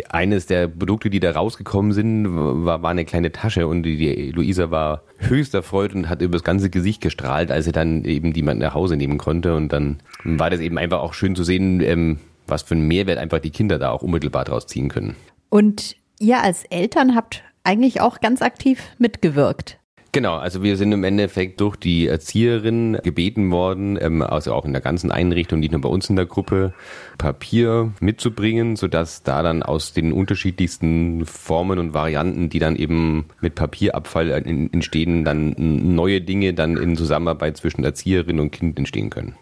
eines 0.10 0.46
der 0.46 0.68
Produkte, 0.68 1.10
die 1.10 1.20
da 1.20 1.32
rausgekommen 1.32 1.92
sind, 1.92 2.28
war, 2.66 2.84
war 2.84 2.92
eine 2.92 3.04
kleine 3.04 3.32
Tasche 3.32 3.68
und 3.68 3.84
die, 3.84 3.98
die 3.98 4.32
Luisa 4.32 4.70
war 4.70 5.02
höchst 5.18 5.56
erfreut 5.56 5.96
und 5.96 6.08
hat 6.08 6.22
über 6.22 6.34
das 6.34 6.44
ganze 6.44 6.70
Gesicht 6.70 7.02
gestrahlt, 7.02 7.52
als 7.52 7.66
sie 7.66 7.72
dann 7.72 8.06
eben 8.06 8.34
die 8.34 8.44
man 8.44 8.60
nach 8.60 8.76
Hause 8.76 8.96
nehmen 8.96 9.18
konnte. 9.18 9.56
Und 9.56 9.74
dann 9.74 10.02
war 10.24 10.52
das 10.52 10.60
eben 10.60 10.78
einfach 10.78 11.00
auch 11.00 11.14
schön 11.16 11.36
zu 11.36 11.44
sehen, 11.44 11.82
ähm, 11.82 12.20
was 12.46 12.62
für 12.62 12.76
einen 12.76 12.88
Mehrwert 12.88 13.18
einfach 13.18 13.40
die 13.40 13.50
Kinder 13.50 13.80
da 13.80 13.90
auch 13.90 14.04
unmittelbar 14.04 14.46
draus 14.46 14.68
ziehen 14.68 14.90
können. 14.90 15.16
Und 15.50 15.96
ihr 16.20 16.44
als 16.44 16.64
Eltern 16.66 17.16
habt 17.16 17.44
eigentlich 17.64 18.02
auch 18.02 18.20
ganz 18.20 18.44
aktiv 18.44 18.84
mitgewirkt. 19.00 19.80
Genau, 20.13 20.36
also 20.36 20.62
wir 20.62 20.75
sind 20.75 20.91
im 20.91 21.06
Endeffekt 21.06 21.62
durch 21.62 21.77
die 21.77 22.08
Erzieherin 22.08 22.98
gebeten 23.01 23.50
worden, 23.50 23.98
ähm, 24.01 24.22
also 24.22 24.53
auch 24.53 24.65
in 24.65 24.74
der 24.74 24.82
ganzen 24.82 25.10
Einrichtung, 25.10 25.62
nicht 25.62 25.72
nur 25.72 25.80
bei 25.80 25.88
uns 25.88 26.10
in 26.10 26.18
der 26.18 26.25
Gruppe, 26.25 26.74
Papier 27.18 27.94
mitzubringen, 28.01 28.75
sodass 28.75 29.24
da 29.24 29.41
dann 29.41 29.63
aus 29.63 29.94
den 29.94 30.12
unterschiedlichsten 30.12 31.25
Formen 31.25 31.80
und 31.80 31.94
Varianten, 31.94 32.50
die 32.50 32.60
dann 32.60 32.75
eben 32.75 33.25
mit 33.39 33.56
Papierabfall 33.56 34.32
entstehen, 34.32 35.24
dann 35.24 35.56
neue 35.58 36.20
Dinge 36.20 36.53
dann 36.53 36.75
in 36.75 36.98
Zusammenarbeit 36.98 37.56
zwischen 37.56 37.86
Erzieherin 37.86 38.41
und 38.41 38.51
Kind 38.51 38.77
entstehen 38.77 39.10
können. 39.10 39.36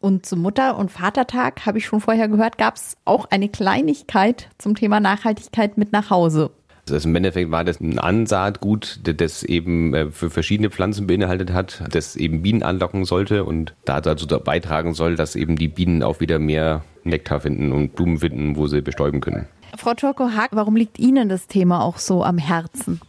Und 0.00 0.26
zum 0.26 0.40
Mutter- 0.40 0.76
und 0.76 0.90
Vatertag, 0.90 1.64
habe 1.66 1.78
ich 1.78 1.86
schon 1.86 2.00
vorher 2.00 2.28
gehört, 2.28 2.58
gab 2.58 2.76
es 2.76 2.96
auch 3.04 3.26
eine 3.30 3.48
Kleinigkeit 3.48 4.48
zum 4.58 4.74
Thema 4.74 5.00
Nachhaltigkeit 5.00 5.78
mit 5.78 5.92
nach 5.92 6.10
Hause. 6.10 6.50
Also 6.92 7.08
im 7.08 7.16
Endeffekt 7.16 7.50
war 7.50 7.64
das 7.64 7.80
ein 7.80 7.98
Ansaatgut, 7.98 9.00
das 9.02 9.42
eben 9.42 9.94
äh, 9.94 10.10
für 10.10 10.30
verschiedene 10.30 10.70
Pflanzen 10.70 11.06
beinhaltet 11.06 11.52
hat, 11.52 11.82
das 11.90 12.16
eben 12.16 12.42
Bienen 12.42 12.62
anlocken 12.62 13.04
sollte 13.04 13.44
und 13.44 13.74
dazu 13.84 14.26
beitragen 14.26 14.94
soll, 14.94 15.16
dass 15.16 15.36
eben 15.36 15.56
die 15.56 15.68
Bienen 15.68 16.02
auch 16.02 16.20
wieder 16.20 16.38
mehr 16.38 16.82
Nektar 17.04 17.40
finden 17.40 17.72
und 17.72 17.94
Blumen 17.94 18.18
finden, 18.18 18.56
wo 18.56 18.66
sie 18.66 18.82
bestäuben 18.82 19.20
können. 19.20 19.46
Frau 19.76 19.94
Turko-Haag, 19.94 20.50
warum 20.52 20.76
liegt 20.76 20.98
Ihnen 20.98 21.28
das 21.28 21.46
Thema 21.46 21.82
auch 21.82 21.98
so 21.98 22.24
am 22.24 22.38
Herzen? 22.38 23.00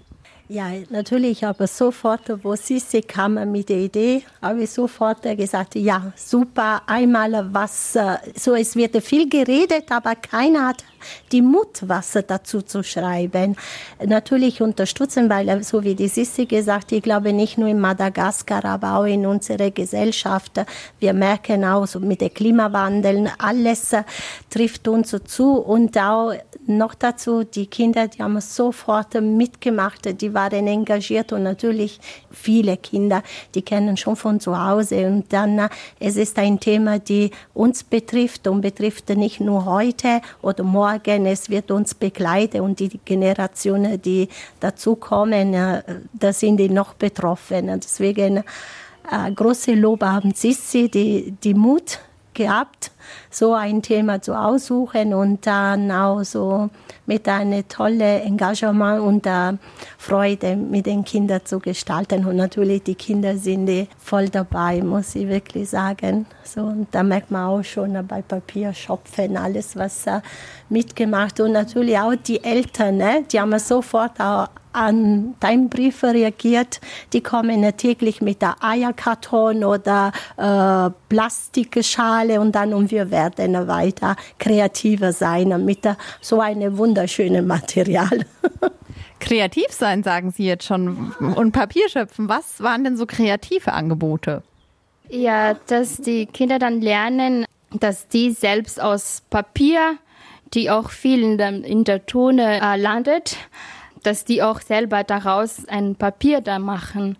Ja, 0.47 0.69
natürlich, 0.89 1.45
aber 1.45 1.65
sofort, 1.65 2.43
wo 2.43 2.57
Sissi 2.57 3.01
kam 3.01 3.35
mit 3.53 3.69
der 3.69 3.77
Idee, 3.77 4.23
habe 4.41 4.63
ich 4.63 4.69
sofort 4.71 5.23
gesagt, 5.37 5.75
ja, 5.75 6.11
super, 6.17 6.81
einmal 6.87 7.53
was, 7.53 7.95
äh, 7.95 8.17
so 8.35 8.53
es 8.53 8.75
wird 8.75 9.01
viel 9.01 9.29
geredet, 9.29 9.85
aber 9.89 10.15
keiner 10.15 10.67
hat 10.67 10.83
die 11.31 11.41
Mut, 11.41 11.81
was 11.81 12.17
dazu 12.27 12.61
zu 12.61 12.83
schreiben. 12.83 13.55
Natürlich 14.05 14.61
unterstützen, 14.61 15.29
weil, 15.29 15.49
äh, 15.49 15.63
so 15.63 15.83
wie 15.83 15.95
die 15.95 16.07
Sissi 16.07 16.45
gesagt, 16.45 16.91
ich 16.91 17.01
glaube 17.01 17.33
nicht 17.33 17.57
nur 17.57 17.69
in 17.69 17.79
Madagaskar, 17.79 18.65
aber 18.65 18.97
auch 18.97 19.05
in 19.05 19.25
unserer 19.25 19.71
Gesellschaft, 19.71 20.61
wir 20.99 21.13
merken 21.13 21.65
auch 21.65 21.85
so 21.87 21.99
mit 21.99 22.21
dem 22.21 22.33
Klimawandel, 22.33 23.31
alles 23.37 23.93
äh, 23.93 24.03
trifft 24.49 24.87
uns 24.87 25.15
zu 25.25 25.57
und 25.57 25.97
auch 25.97 26.33
noch 26.67 26.93
dazu, 26.93 27.43
die 27.43 27.67
Kinder, 27.67 28.07
die 28.07 28.21
haben 28.21 28.39
sofort 28.39 29.13
mitgemacht, 29.19 30.21
die 30.21 30.33
waren 30.33 30.67
engagiert 30.67 31.33
und 31.33 31.43
natürlich 31.43 31.99
viele 32.29 32.77
Kinder, 32.77 33.23
die 33.55 33.61
kennen 33.61 33.97
schon 33.97 34.15
von 34.15 34.39
zu 34.39 34.63
Hause. 34.63 35.07
Und 35.07 35.31
dann, 35.33 35.59
äh, 35.59 35.69
es 35.99 36.17
ist 36.17 36.37
ein 36.37 36.59
Thema, 36.59 36.99
die 36.99 37.31
uns 37.53 37.83
betrifft 37.83 38.47
und 38.47 38.61
betrifft 38.61 39.09
nicht 39.09 39.39
nur 39.39 39.65
heute 39.65 40.21
oder 40.41 40.63
morgen, 40.63 40.90
es 41.25 41.49
wird 41.49 41.71
uns 41.71 41.93
begleiten 41.93 42.61
und 42.61 42.79
die 42.79 42.99
Generationen, 43.03 44.01
die 44.01 44.27
dazukommen, 44.59 45.53
äh, 45.53 45.83
da 46.13 46.33
sind 46.33 46.57
die 46.57 46.69
noch 46.69 46.93
betroffen. 46.93 47.67
Deswegen 47.67 48.37
äh, 48.37 49.31
große 49.33 49.73
Lob 49.73 50.03
haben 50.03 50.33
Sissi, 50.33 50.89
die, 50.89 51.33
die 51.43 51.53
Mut 51.53 51.99
gehabt, 52.33 52.91
so 53.29 53.53
ein 53.53 53.81
Thema 53.81 54.21
zu 54.21 54.33
aussuchen 54.33 55.13
und 55.13 55.45
dann 55.45 55.91
auch 55.91 56.23
so 56.23 56.69
mit 57.05 57.27
einem 57.27 57.67
tollen 57.67 58.21
Engagement 58.21 59.01
und 59.01 59.25
der 59.25 59.57
Freude 59.97 60.55
mit 60.55 60.85
den 60.85 61.03
Kindern 61.03 61.41
zu 61.43 61.59
gestalten. 61.59 62.25
Und 62.25 62.37
natürlich 62.37 62.83
die 62.83 62.95
Kinder 62.95 63.37
sind 63.37 63.65
die 63.65 63.87
voll 63.97 64.29
dabei, 64.29 64.81
muss 64.81 65.15
ich 65.15 65.27
wirklich 65.27 65.69
sagen. 65.69 66.25
So, 66.43 66.61
und 66.61 66.87
da 66.91 67.03
merkt 67.03 67.31
man 67.31 67.47
auch 67.47 67.63
schon 67.63 68.05
bei 68.07 68.21
Papierschopfen 68.21 69.35
alles, 69.37 69.75
was 69.75 70.05
mitgemacht 70.69 71.39
und 71.39 71.51
natürlich 71.51 71.97
auch 71.97 72.15
die 72.15 72.43
Eltern, 72.43 72.97
ne? 72.97 73.23
die 73.29 73.39
haben 73.39 73.57
sofort 73.59 74.19
auch 74.19 74.47
an 74.73 75.35
deinen 75.39 75.69
Brief 75.69 76.03
reagiert. 76.03 76.81
Die 77.13 77.21
kommen 77.21 77.61
täglich 77.77 78.21
mit 78.21 78.41
der 78.41 78.55
Eierkarton 78.61 79.63
oder 79.63 80.11
äh, 80.37 80.89
Plastikschale 81.09 82.39
und 82.39 82.53
dann 82.53 82.73
und 82.73 82.91
wir 82.91 83.11
werden 83.11 83.67
weiter 83.67 84.15
kreativer 84.39 85.13
sein 85.13 85.65
mit 85.65 85.85
der, 85.85 85.97
so 86.21 86.39
einem 86.39 86.77
wunderschönen 86.77 87.47
Material. 87.47 88.25
Kreativ 89.19 89.71
sein, 89.71 90.03
sagen 90.03 90.31
Sie 90.31 90.45
jetzt 90.45 90.65
schon. 90.65 91.13
Und 91.19 91.51
Papier 91.51 91.87
schöpfen. 91.89 92.27
Was 92.27 92.61
waren 92.61 92.83
denn 92.83 92.97
so 92.97 93.05
kreative 93.05 93.71
Angebote? 93.71 94.41
Ja, 95.09 95.53
dass 95.67 95.97
die 95.97 96.25
Kinder 96.25 96.57
dann 96.57 96.81
lernen, 96.81 97.45
dass 97.71 98.07
die 98.07 98.31
selbst 98.31 98.81
aus 98.81 99.21
Papier, 99.29 99.97
die 100.53 100.69
auch 100.69 100.89
viel 100.89 101.23
in 101.23 101.37
der, 101.37 101.63
in 101.63 101.83
der 101.83 102.05
Tone 102.05 102.59
äh, 102.61 102.77
landet, 102.77 103.37
dass 104.03 104.25
die 104.25 104.41
auch 104.41 104.61
selber 104.61 105.03
daraus 105.03 105.67
ein 105.67 105.95
Papier 105.95 106.41
da 106.41 106.59
machen. 106.59 107.17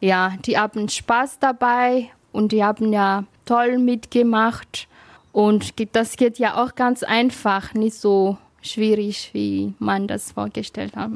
Ja, 0.00 0.34
die 0.44 0.58
haben 0.58 0.88
Spaß 0.88 1.38
dabei 1.38 2.10
und 2.32 2.52
die 2.52 2.64
haben 2.64 2.92
ja 2.92 3.24
toll 3.44 3.78
mitgemacht. 3.78 4.88
Und 5.32 5.74
das 5.94 6.16
geht 6.16 6.38
ja 6.38 6.62
auch 6.62 6.74
ganz 6.74 7.02
einfach, 7.02 7.74
nicht 7.74 7.96
so 7.96 8.38
schwierig, 8.62 9.30
wie 9.32 9.74
man 9.78 10.06
das 10.06 10.32
vorgestellt 10.32 10.96
hat. 10.96 11.10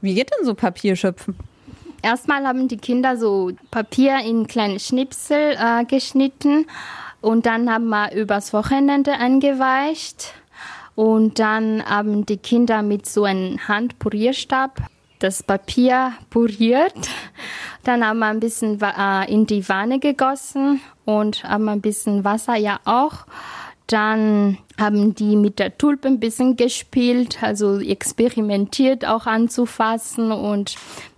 Wie 0.00 0.14
geht 0.14 0.30
denn 0.30 0.44
so 0.44 0.54
Papierschöpfen? 0.54 1.36
Erstmal 2.02 2.46
haben 2.46 2.68
die 2.68 2.76
Kinder 2.76 3.16
so 3.16 3.52
Papier 3.70 4.18
in 4.24 4.46
kleine 4.46 4.78
Schnipsel 4.78 5.56
äh, 5.58 5.84
geschnitten 5.84 6.66
und 7.20 7.46
dann 7.46 7.70
haben 7.70 7.88
wir 7.88 8.12
übers 8.12 8.52
Wochenende 8.52 9.12
eingeweicht 9.12 10.34
und 10.96 11.38
dann 11.38 11.84
haben 11.84 12.26
die 12.26 12.38
Kinder 12.38 12.82
mit 12.82 13.06
so 13.06 13.24
einem 13.24 13.68
Handpurierstab 13.68 14.80
das 15.18 15.42
Papier 15.42 16.12
puriert. 16.30 17.08
Dann 17.84 18.04
haben 18.04 18.18
wir 18.18 18.26
ein 18.26 18.40
bisschen 18.40 18.80
äh, 18.80 19.32
in 19.32 19.46
die 19.46 19.66
Wanne 19.68 19.98
gegossen 19.98 20.80
und 21.04 21.44
haben 21.44 21.68
ein 21.68 21.80
bisschen 21.80 22.24
Wasser 22.24 22.56
ja 22.56 22.80
auch. 22.84 23.26
Dann 23.86 24.58
haben 24.80 25.14
die 25.14 25.36
mit 25.36 25.58
der 25.58 25.78
Tulpe 25.78 26.08
ein 26.08 26.18
bisschen 26.18 26.56
gespielt, 26.56 27.42
also 27.42 27.78
experimentiert 27.78 29.06
auch 29.06 29.26
anzufassen 29.26 30.32
und 30.32 30.76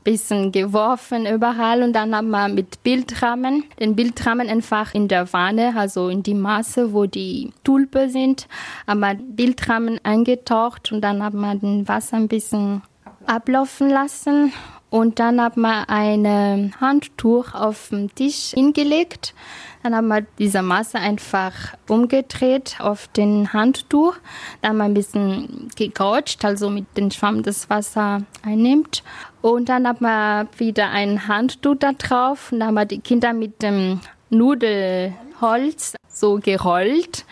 bisschen 0.09 0.53
geworfen 0.53 1.27
überall. 1.27 1.83
Und 1.83 1.93
dann 1.93 2.15
haben 2.15 2.31
wir 2.31 2.49
mit 2.49 2.83
Bildrahmen, 2.83 3.65
den 3.79 3.95
Bildrahmen 3.95 4.49
einfach 4.49 4.95
in 4.95 5.09
der 5.09 5.33
Wanne, 5.33 5.75
also 5.77 6.09
in 6.09 6.23
die 6.23 6.35
Masse, 6.35 6.93
wo 6.93 7.07
die 7.07 7.53
Tulpe 7.65 8.09
sind, 8.09 8.49
haben 8.87 9.01
wir 9.01 9.15
Bildrahmen 9.15 10.01
eingetaucht 10.03 10.93
und 10.93 11.03
dann 11.03 11.23
haben 11.23 11.41
wir 11.41 11.55
den 11.55 11.87
Wasser 11.87 12.17
ein 12.17 12.29
bisschen 12.29 12.83
ablaufen 13.27 13.91
lassen. 13.91 14.53
Und 14.91 15.19
dann 15.19 15.39
haben 15.39 15.61
wir 15.61 15.91
ein 15.91 16.73
Handtuch 16.81 17.55
auf 17.55 17.91
dem 17.91 18.15
Tisch 18.15 18.53
hingelegt 18.55 19.35
dann 19.83 19.95
haben 19.95 20.09
wir 20.09 20.23
diese 20.39 20.63
Masse 20.63 20.99
einfach 20.99 21.53
umgedreht 21.89 22.77
auf 22.81 23.09
den 23.09 23.53
Handtuch. 23.53 24.17
Dann 24.61 24.71
haben 24.71 24.79
wir 24.79 24.85
ein 24.85 24.95
bisschen 24.95 25.71
gegoucht, 25.77 26.45
also 26.45 26.71
mit 26.71 26.97
dem 26.97 27.11
Schwamm 27.11 27.43
das 27.43 27.71
Wasser 27.71 28.23
einnimmt. 28.43 29.03
Und 29.41 29.69
dann 29.69 29.87
haben 29.87 30.01
wir 30.01 30.49
wieder 30.59 30.91
ein 30.91 31.29
Handtuch 31.29 31.77
da 31.79 31.93
drauf. 31.93 32.53
Und 32.53 32.61
dann 32.61 32.69
haben 32.69 32.75
wir 32.75 32.87
die 32.87 33.01
Kinder 33.01 33.33
mit 33.33 33.63
dem 33.63 34.01
Nudelholz 34.31 35.95
so 36.09 36.37
gerollt. 36.37 37.25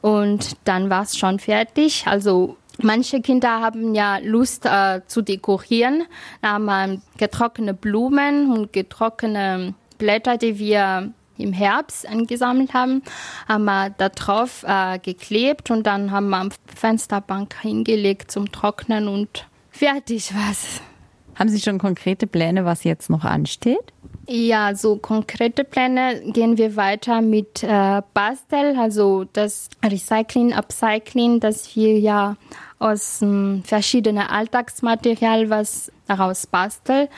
Und 0.00 0.56
dann 0.64 0.90
war 0.90 1.02
es 1.02 1.16
schon 1.16 1.38
fertig. 1.38 2.04
Also 2.06 2.56
Manche 2.82 3.22
Kinder 3.22 3.60
haben 3.60 3.94
ja 3.94 4.18
Lust 4.18 4.66
äh, 4.66 5.00
zu 5.06 5.22
dekorieren. 5.22 6.04
Da 6.42 6.52
haben 6.52 6.66
wir 6.66 7.00
getrocknete 7.16 7.72
Blumen 7.72 8.52
und 8.52 8.72
getrocknete 8.72 9.74
Blätter, 9.96 10.36
die 10.36 10.58
wir 10.58 11.12
im 11.38 11.52
Herbst 11.52 12.08
angesammelt 12.08 12.74
haben, 12.74 13.02
haben 13.48 13.64
wir 13.64 13.90
da 13.90 14.08
drauf 14.08 14.64
äh, 14.66 14.98
geklebt 14.98 15.70
und 15.70 15.86
dann 15.86 16.10
haben 16.10 16.28
wir 16.30 16.38
am 16.38 16.50
Fensterbank 16.74 17.56
hingelegt 17.60 18.30
zum 18.30 18.50
Trocknen 18.52 19.08
und 19.08 19.46
fertig 19.70 20.34
war's. 20.34 20.80
Haben 21.34 21.50
Sie 21.50 21.60
schon 21.60 21.78
konkrete 21.78 22.26
Pläne, 22.26 22.64
was 22.64 22.84
jetzt 22.84 23.10
noch 23.10 23.24
ansteht? 23.24 23.92
Ja, 24.28 24.74
so 24.74 24.96
konkrete 24.96 25.62
Pläne 25.62 26.20
gehen 26.32 26.58
wir 26.58 26.74
weiter 26.74 27.20
mit 27.20 27.62
äh, 27.62 28.02
Bastel, 28.12 28.76
also 28.76 29.24
das 29.32 29.68
Recycling, 29.84 30.52
Upcycling, 30.52 31.38
dass 31.38 31.76
wir 31.76 31.98
ja 31.98 32.36
aus 32.80 33.22
ähm, 33.22 33.62
verschiedenen 33.64 34.26
Alltagsmaterial 34.26 35.48
was 35.48 35.92
daraus 36.08 36.46
basteln 36.46 37.08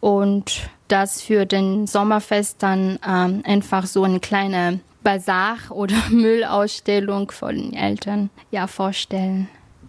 und 0.00 0.70
das 0.88 1.22
für 1.22 1.46
den 1.46 1.86
Sommerfest 1.86 2.62
dann 2.62 2.98
ähm, 3.06 3.42
einfach 3.44 3.86
so 3.86 4.02
eine 4.02 4.20
kleine 4.20 4.80
Bazar 5.02 5.56
oder 5.70 5.96
Müllausstellung 6.10 7.30
von 7.30 7.56
den 7.56 7.74
Eltern 7.74 8.30
ja 8.50 8.66
vorstellen. 8.66 9.48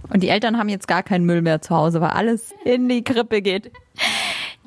Und 0.10 0.24
die 0.24 0.30
Eltern 0.30 0.58
haben 0.58 0.70
jetzt 0.70 0.88
gar 0.88 1.04
keinen 1.04 1.26
Müll 1.26 1.42
mehr 1.42 1.62
zu 1.62 1.76
Hause, 1.76 2.02
weil 2.02 2.10
alles 2.10 2.54
in 2.66 2.90
die 2.90 3.04
Krippe 3.04 3.42
geht. 3.42 3.72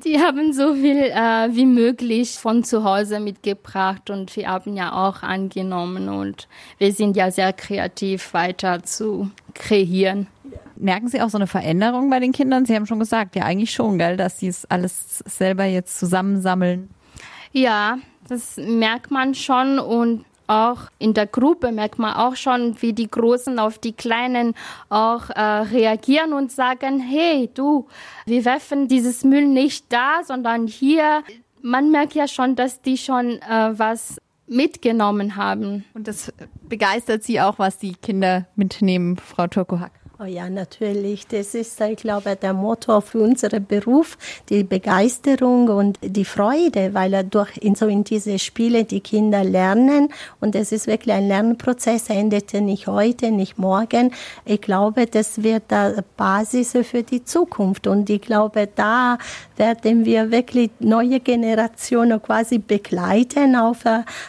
Die 0.03 0.19
haben 0.19 0.53
so 0.53 0.75
viel 0.75 0.97
äh, 0.99 1.49
wie 1.55 1.65
möglich 1.65 2.33
von 2.33 2.63
zu 2.63 2.83
Hause 2.83 3.19
mitgebracht 3.19 4.11
und 4.11 4.35
wir 4.35 4.49
haben 4.49 4.75
ja 4.75 4.93
auch 4.93 5.23
angenommen 5.23 6.09
und 6.09 6.47
wir 6.77 6.93
sind 6.93 7.17
ja 7.17 7.31
sehr 7.31 7.53
kreativ 7.53 8.35
weiter 8.35 8.83
zu 8.83 9.31
kreieren. 9.55 10.27
Merken 10.77 11.07
Sie 11.07 11.21
auch 11.21 11.29
so 11.29 11.37
eine 11.37 11.47
Veränderung 11.47 12.09
bei 12.09 12.19
den 12.19 12.31
Kindern? 12.31 12.65
Sie 12.65 12.75
haben 12.75 12.85
schon 12.85 12.99
gesagt, 12.99 13.35
ja 13.35 13.43
eigentlich 13.43 13.71
schon, 13.71 13.97
gell, 13.97 14.17
dass 14.17 14.39
sie 14.39 14.47
es 14.47 14.65
alles 14.65 15.19
selber 15.25 15.65
jetzt 15.65 15.97
zusammensammeln. 15.99 16.89
Ja, 17.51 17.97
das 18.27 18.57
merkt 18.57 19.11
man 19.11 19.35
schon 19.35 19.79
und 19.79 20.25
auch 20.47 20.91
in 20.99 21.13
der 21.13 21.25
Gruppe 21.25 21.71
merkt 21.71 21.97
man 21.97 22.13
auch 22.13 22.35
schon, 22.35 22.79
wie 22.81 22.93
die 22.93 23.09
Großen 23.09 23.57
auf 23.59 23.79
die 23.79 23.93
Kleinen 23.93 24.53
auch 24.89 25.29
äh, 25.29 25.41
reagieren 25.41 26.33
und 26.33 26.51
sagen, 26.51 26.99
hey, 26.99 27.49
du, 27.53 27.87
wir 28.25 28.45
werfen 28.45 28.87
dieses 28.87 29.23
Müll 29.23 29.47
nicht 29.47 29.85
da, 29.89 30.21
sondern 30.23 30.67
hier. 30.67 31.23
Man 31.61 31.91
merkt 31.91 32.13
ja 32.13 32.27
schon, 32.27 32.55
dass 32.55 32.81
die 32.81 32.97
schon 32.97 33.41
äh, 33.41 33.73
was 33.77 34.17
mitgenommen 34.47 35.35
haben. 35.35 35.83
Und 35.95 36.07
das 36.07 36.31
begeistert 36.67 37.23
Sie 37.23 37.41
auch, 37.41 37.57
was 37.57 37.79
die 37.79 37.93
Kinder 37.93 38.45
mitnehmen, 38.55 39.17
Frau 39.17 39.47
Turkohack. 39.47 39.91
Oh 40.17 40.23
ja, 40.23 40.49
natürlich. 40.49 41.27
Das 41.27 41.53
ist, 41.55 41.81
ich 41.81 41.97
glaube, 41.97 42.37
der 42.37 42.53
Motor 42.53 43.01
für 43.01 43.19
unseren 43.19 43.65
Beruf, 43.65 44.17
die 44.47 44.63
Begeisterung 44.63 45.67
und 45.67 45.99
die 46.01 46.23
Freude, 46.23 46.93
weil 46.93 47.13
er 47.13 47.23
durch 47.25 47.57
in 47.57 47.75
so 47.75 47.87
in 47.87 48.05
diese 48.05 48.39
Spiele 48.39 48.85
die 48.85 49.01
Kinder 49.01 49.43
lernen 49.43 50.07
und 50.39 50.55
es 50.55 50.71
ist 50.71 50.87
wirklich 50.87 51.13
ein 51.13 51.27
Lernprozess, 51.27 52.09
endete 52.09 52.61
nicht 52.61 52.87
heute, 52.87 53.29
nicht 53.29 53.57
morgen. 53.57 54.13
Ich 54.45 54.61
glaube, 54.61 55.05
das 55.05 55.43
wird 55.43 55.69
der 55.69 56.05
Basis 56.15 56.77
für 56.83 57.03
die 57.03 57.25
Zukunft 57.25 57.85
und 57.85 58.09
ich 58.09 58.21
glaube, 58.21 58.69
da 58.73 59.17
werden 59.57 60.05
wir 60.05 60.31
wirklich 60.31 60.71
neue 60.79 61.19
Generationen 61.19 62.21
quasi 62.21 62.59
begleiten 62.59 63.57
auf 63.57 63.83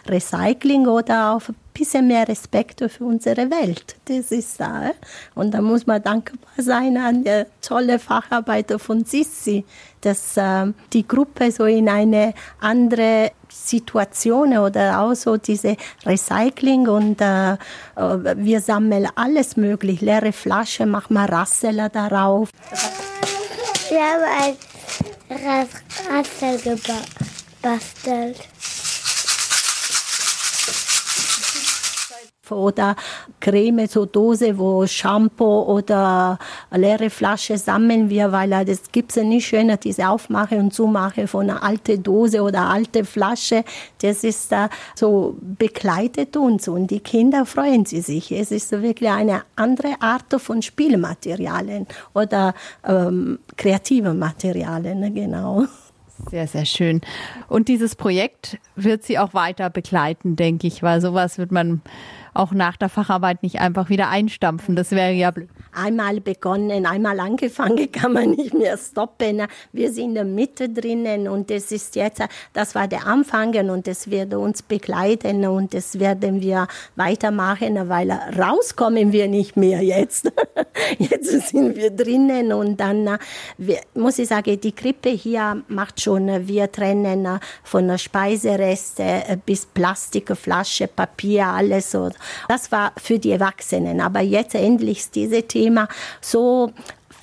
Recycling 0.09 0.89
oder 0.89 1.37
auf 1.37 1.53
bisschen 1.77 2.07
mehr 2.07 2.27
Respekt 2.27 2.81
für 2.91 3.05
unsere 3.05 3.51
Welt. 3.51 3.97
Das 4.07 4.31
ist 4.31 4.59
da. 4.59 4.93
Und 5.35 5.53
da 5.53 5.61
muss 5.61 5.87
man 5.87 6.03
dankbar 6.03 6.39
sein 6.57 6.97
an 6.97 7.25
die 7.25 7.45
tolle 7.61 7.99
Facharbeiter 7.99 8.79
von 8.79 9.05
Sissi, 9.05 9.65
dass 10.01 10.37
äh, 10.37 10.67
die 10.93 11.07
Gruppe 11.07 11.51
so 11.51 11.65
in 11.65 11.89
eine 11.89 12.35
andere 12.61 13.33
Situation 13.49 14.57
oder 14.59 15.01
auch 15.01 15.15
so 15.15 15.37
diese 15.37 15.77
Recycling 16.05 16.89
und 16.89 17.21
äh, 17.21 17.53
äh 17.53 17.57
wir 18.37 18.61
sammeln 18.61 19.09
alles 19.15 19.57
möglich, 19.57 20.01
leere 20.01 20.33
Flaschen, 20.33 20.91
machen 20.91 21.15
wir 21.15 21.25
Rasseler 21.25 21.89
darauf. 21.89 22.51
Wir 23.89 24.03
haben 24.03 24.57
ein 25.31 25.69
Rassel 26.11 26.59
gebastelt. 27.63 28.37
Oder 32.51 32.97
Creme, 33.41 33.87
so 33.87 34.07
Dose, 34.07 34.57
wo 34.59 34.87
Shampoo 34.87 35.63
oder 35.63 36.39
leere 36.71 37.11
Flasche 37.11 37.59
sammeln 37.59 38.09
wir, 38.09 38.33
weil 38.33 38.51
das 38.65 38.93
gibt 38.93 39.11
es 39.11 39.17
ja 39.17 39.25
nicht 39.25 39.47
schöner, 39.47 39.77
diese 39.77 40.09
Aufmache 40.09 40.57
und 40.57 40.73
Zumache 40.73 41.27
von 41.27 41.51
einer 41.51 41.63
alten 41.63 42.03
Dose 42.03 42.43
oder 42.43 42.63
alte 42.63 43.05
Flasche. 43.05 43.65
Das 44.01 44.25
ist 44.25 44.53
da 44.53 44.69
so 44.95 45.37
begleitet 45.41 46.37
uns 46.37 46.69
und 46.69 46.91
die 46.91 47.01
Kinder 47.01 47.47
freuen 47.47 47.85
sich. 47.85 48.33
Es 48.33 48.51
ist 48.51 48.73
wirklich 48.73 49.11
eine 49.11 49.43
andere 49.57 49.95
Art 50.01 50.41
von 50.41 50.63
Spielmaterialien 50.63 51.87
oder 52.15 52.55
ähm, 52.85 53.39
kreative 53.57 54.15
Materialien, 54.15 55.15
genau. 55.15 55.67
Sehr, 56.31 56.47
sehr 56.47 56.65
schön. 56.65 57.01
Und 57.49 57.69
dieses 57.69 57.95
Projekt 57.95 58.59
wird 58.75 59.03
Sie 59.03 59.19
auch 59.19 59.35
weiter 59.35 59.71
begleiten, 59.71 60.37
denke 60.37 60.67
ich, 60.67 60.83
weil 60.83 61.01
sowas 61.01 61.39
wird 61.39 61.53
man 61.53 61.83
auch 62.37 62.53
nach 62.53 62.77
der 62.77 62.89
Facharbeit 62.89 63.43
nicht 63.43 63.61
einfach 63.61 63.89
wieder 63.89 64.09
einstampfen. 64.09 64.77
Das 64.77 64.91
wäre 64.93 65.13
ja 65.13 65.31
blöd. 65.31 65.49
Einmal 65.73 66.21
begonnen, 66.21 66.87
einmal 66.87 67.21
angefangen, 67.21 67.91
kann 67.93 68.13
man 68.13 68.31
nicht 68.31 68.55
mehr 68.55 68.77
stoppen. 68.79 69.43
Wir 69.73 69.93
sind 69.93 70.07
in 70.11 70.15
der 70.15 70.25
Mitte 70.25 70.69
drinnen 70.69 71.29
und 71.29 71.51
das 71.51 71.73
ist 71.73 71.97
jetzt, 71.97 72.23
das 72.53 72.75
war 72.75 72.89
der 72.89 73.07
Anfang 73.07 73.55
und 73.71 73.87
das 73.87 74.11
wird 74.11 74.35
uns 74.35 74.63
begleiten 74.63 75.47
und 75.47 75.75
das 75.75 75.99
werden 75.99 76.41
wir 76.41 76.69
weitermachen, 76.97 77.89
weil 77.89 78.11
rauskommen 78.11 79.13
wir 79.13 79.29
nicht 79.29 79.57
mehr 79.57 79.83
jetzt. 79.83 80.31
Jetzt 80.99 81.49
sind 81.49 81.77
wir 81.77 81.91
drinnen 81.91 82.53
und 82.53 82.81
dann 82.81 83.19
muss 83.95 84.19
ich 84.19 84.29
sagen, 84.29 84.61
die 84.61 84.73
Krippe 84.73 85.11
hier 85.11 85.63
macht 85.69 86.01
schon, 86.01 86.49
wir 86.49 86.71
trennen 86.71 87.39
von 87.65 87.99
Speisereste 87.99 89.41
bis 89.45 89.67
Plastikflasche, 89.67 90.89
Papier, 90.89 91.47
alles 91.47 91.91
so. 91.91 92.11
Das 92.49 92.73
war 92.73 92.93
für 92.97 93.19
die 93.19 93.33
Erwachsenen. 93.33 94.01
Aber 94.01 94.21
jetzt 94.21 94.55
endlich 94.55 94.99
ist 94.99 95.15
dieses 95.15 95.47
Thema 95.47 95.89
so 96.21 96.73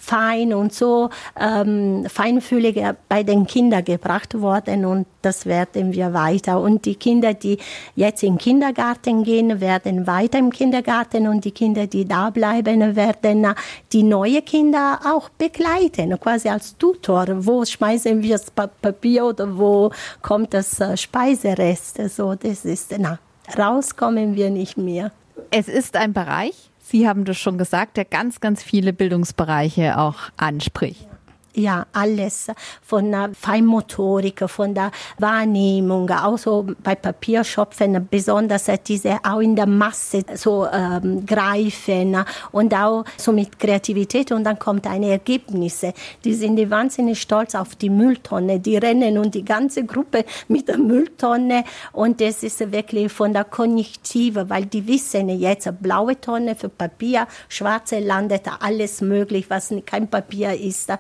fein 0.04 0.54
und 0.54 0.74
so 0.74 1.10
ähm, 1.40 2.06
feinfühlig 2.08 2.78
bei 3.08 3.24
den 3.24 3.48
Kindern 3.48 3.86
gebracht 3.86 4.40
worden 4.40 4.86
und 4.86 5.08
das 5.22 5.46
werden 5.46 5.94
wir 5.94 6.14
weiter. 6.14 6.60
Und 6.60 6.86
die 6.86 6.96
Kinder, 6.96 7.34
die 7.34 7.58
jetzt 7.96 8.22
in 8.22 8.34
den 8.34 8.38
Kindergarten 8.38 9.24
gehen, 9.24 9.62
werden 9.62 10.06
weiter 10.06 10.40
im 10.40 10.52
Kindergarten 10.52 11.28
und 11.28 11.46
die 11.46 11.52
Kinder, 11.52 11.88
die 11.88 12.06
da 12.06 12.30
bleiben, 12.32 12.96
werden 12.98 13.48
die 13.94 14.04
neuen 14.04 14.44
Kinder 14.44 15.00
auch 15.06 15.30
begleiten, 15.30 16.20
quasi 16.20 16.50
als 16.50 16.78
Tutor. 16.78 17.26
Wo 17.30 17.64
schmeißen 17.64 18.22
wir 18.22 18.34
das 18.34 18.52
Papier 18.52 19.26
oder 19.26 19.58
wo 19.58 19.90
kommt 20.22 20.54
das 20.54 20.82
äh, 20.82 20.98
Speiserest? 20.98 22.02
So, 22.10 22.36
das 22.36 22.66
ist, 22.66 22.94
na, 22.98 23.20
rauskommen 23.58 24.36
wir 24.36 24.50
nicht 24.50 24.78
mehr. 24.78 25.12
Es 25.52 25.68
ist 25.68 25.96
ein 25.96 26.14
Bereich, 26.14 26.70
Sie 26.86 27.08
haben 27.08 27.26
das 27.26 27.38
schon 27.38 27.58
gesagt, 27.58 27.98
der 27.98 28.06
ganz, 28.06 28.40
ganz 28.40 28.62
viele 28.62 28.94
Bildungsbereiche 28.94 29.98
auch 29.98 30.18
anspricht 30.38 31.08
ja, 31.56 31.86
alles. 31.94 32.48
Von 32.82 33.12
der 33.12 33.32
Feinmotorik, 33.40 34.50
von 34.50 34.74
der 34.74 34.92
Wahrnehmung, 35.20 36.10
auch 36.10 36.38
so 36.38 36.66
bei 36.84 36.96
Papierschopfen, 36.96 38.08
besonders 38.10 38.66
diese 38.88 39.18
auch 39.24 39.40
in 39.40 39.56
der 39.56 39.68
Masse 39.68 40.24
so 40.36 40.68
ähm, 40.68 41.26
greifen 41.26 42.18
und 42.52 42.74
auch 42.74 43.06
so 43.18 43.32
mit 43.32 43.60
Kreativität 43.60 44.32
und 44.32 44.44
dann 44.44 44.58
kommt 44.58 44.88
ein 44.88 45.04
Ergebnis. 45.04 45.86
Die 46.24 46.34
sind 46.34 46.70
wahnsinnig 46.70 47.22
stolz 47.22 47.56
auf 47.56 47.76
die 47.76 47.90
Mülltonne, 47.90 48.60
die 48.60 48.78
rennen 48.78 49.18
und 49.18 49.36
die 49.36 49.46
ganze 49.46 49.86
Gruppe 49.86 50.26
mit 50.48 50.68
der 50.68 50.78
Mülltonne 50.78 51.64
und 51.92 52.20
das 52.20 52.44
ist 52.44 52.72
wirklich 52.72 53.12
von 53.12 53.34
der 53.34 53.44
Kognitive, 53.44 54.50
weil 54.50 54.66
die 54.66 54.88
wissen 54.88 55.30
jetzt, 55.30 55.70
blaue 55.82 56.20
Tonne 56.20 56.56
für 56.56 56.70
Papier, 56.70 57.28
schwarze 57.48 58.00
landet 58.00 58.44
alles 58.60 59.02
möglich, 59.02 59.46
was 59.50 59.74
kein 59.86 60.08
Papier 60.08 60.54
ist 60.54 60.92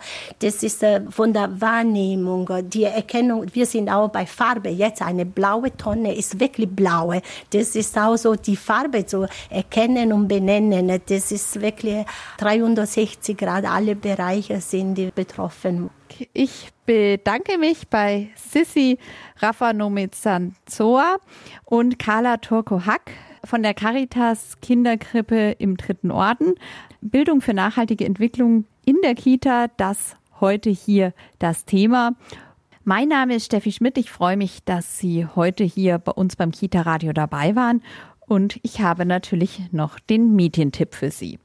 das 0.43 0.61
ist 0.61 0.83
äh, 0.83 0.99
von 1.09 1.31
der 1.31 1.61
Wahrnehmung, 1.61 2.49
die 2.63 2.83
Erkennung. 2.83 3.45
Wir 3.53 3.65
sind 3.65 3.89
auch 3.89 4.09
bei 4.09 4.25
Farbe. 4.25 4.69
Jetzt 4.69 5.01
eine 5.01 5.25
blaue 5.25 5.75
Tonne 5.77 6.13
ist 6.13 6.37
wirklich 6.39 6.69
blaue. 6.69 7.21
Das 7.51 7.77
ist 7.77 7.97
auch 7.97 8.17
so 8.17 8.35
die 8.35 8.57
Farbe 8.57 9.05
zu 9.05 9.25
erkennen 9.49 10.11
und 10.11 10.27
benennen. 10.27 11.01
Das 11.07 11.31
ist 11.31 11.61
wirklich 11.61 12.05
360 12.39 13.37
Grad. 13.37 13.63
Alle 13.63 13.95
Bereiche 13.95 14.59
sind 14.59 15.15
betroffen. 15.15 15.89
Ich 16.33 16.69
bedanke 16.85 17.57
mich 17.57 17.87
bei 17.87 18.27
Sissi 18.35 18.99
Rafanomizanzoa 19.37 21.17
und 21.63 21.97
Carla 21.97 22.37
Turko-Hack 22.37 23.11
von 23.45 23.63
der 23.63 23.73
Caritas 23.73 24.59
Kinderkrippe 24.61 25.55
im 25.57 25.77
Dritten 25.77 26.11
Orden. 26.11 26.55
Bildung 26.99 27.39
für 27.39 27.53
nachhaltige 27.53 28.05
Entwicklung 28.05 28.65
in 28.85 28.97
der 29.01 29.15
Kita, 29.15 29.67
das 29.77 30.17
heute 30.43 30.69
hier 30.69 31.13
das 31.39 31.63
Thema. 31.63 32.15
Mein 32.83 33.07
Name 33.07 33.35
ist 33.35 33.45
Steffi 33.45 33.71
Schmidt. 33.71 33.97
Ich 33.97 34.11
freue 34.11 34.35
mich, 34.35 34.61
dass 34.65 34.99
Sie 34.99 35.25
heute 35.25 35.63
hier 35.63 35.99
bei 35.99 36.11
uns 36.11 36.35
beim 36.35 36.51
Kita 36.51 36.81
Radio 36.81 37.13
dabei 37.13 37.55
waren. 37.55 37.81
Und 38.19 38.59
ich 38.61 38.81
habe 38.81 39.05
natürlich 39.05 39.61
noch 39.71 39.99
den 39.99 40.35
Medientipp 40.35 40.95
für 40.95 41.11
Sie. 41.11 41.39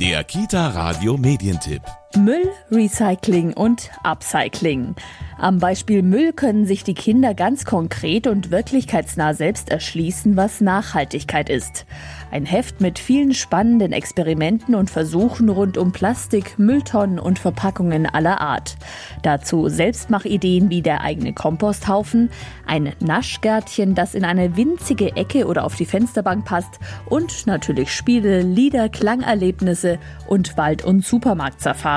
Der 0.00 0.24
Kita 0.24 0.68
Radio 0.68 1.18
Medientipp. 1.18 1.82
Müll, 2.16 2.50
Recycling 2.72 3.52
und 3.52 3.88
Upcycling. 4.02 4.96
Am 5.38 5.58
Beispiel 5.58 6.02
Müll 6.02 6.32
können 6.32 6.66
sich 6.66 6.82
die 6.84 6.92
Kinder 6.92 7.34
ganz 7.34 7.64
konkret 7.64 8.26
und 8.26 8.50
wirklichkeitsnah 8.50 9.32
selbst 9.32 9.70
erschließen, 9.70 10.36
was 10.36 10.60
Nachhaltigkeit 10.60 11.48
ist. 11.48 11.86
Ein 12.30 12.46
Heft 12.46 12.80
mit 12.80 12.98
vielen 12.98 13.32
spannenden 13.32 13.92
Experimenten 13.92 14.74
und 14.74 14.90
Versuchen 14.90 15.48
rund 15.48 15.78
um 15.78 15.92
Plastik, 15.92 16.58
Mülltonnen 16.58 17.18
und 17.18 17.38
Verpackungen 17.38 18.06
aller 18.06 18.40
Art. 18.40 18.76
Dazu 19.22 19.68
Selbstmachideen 19.68 20.68
wie 20.68 20.82
der 20.82 21.00
eigene 21.00 21.32
Komposthaufen, 21.32 22.30
ein 22.66 22.92
Naschgärtchen, 23.00 23.94
das 23.94 24.14
in 24.14 24.24
eine 24.24 24.56
winzige 24.56 25.16
Ecke 25.16 25.46
oder 25.46 25.64
auf 25.64 25.74
die 25.74 25.86
Fensterbank 25.86 26.44
passt 26.44 26.78
und 27.06 27.46
natürlich 27.46 27.92
Spiele, 27.94 28.42
Lieder, 28.42 28.88
Klangerlebnisse 28.90 29.98
und 30.28 30.56
Wald- 30.56 30.84
und 30.84 31.04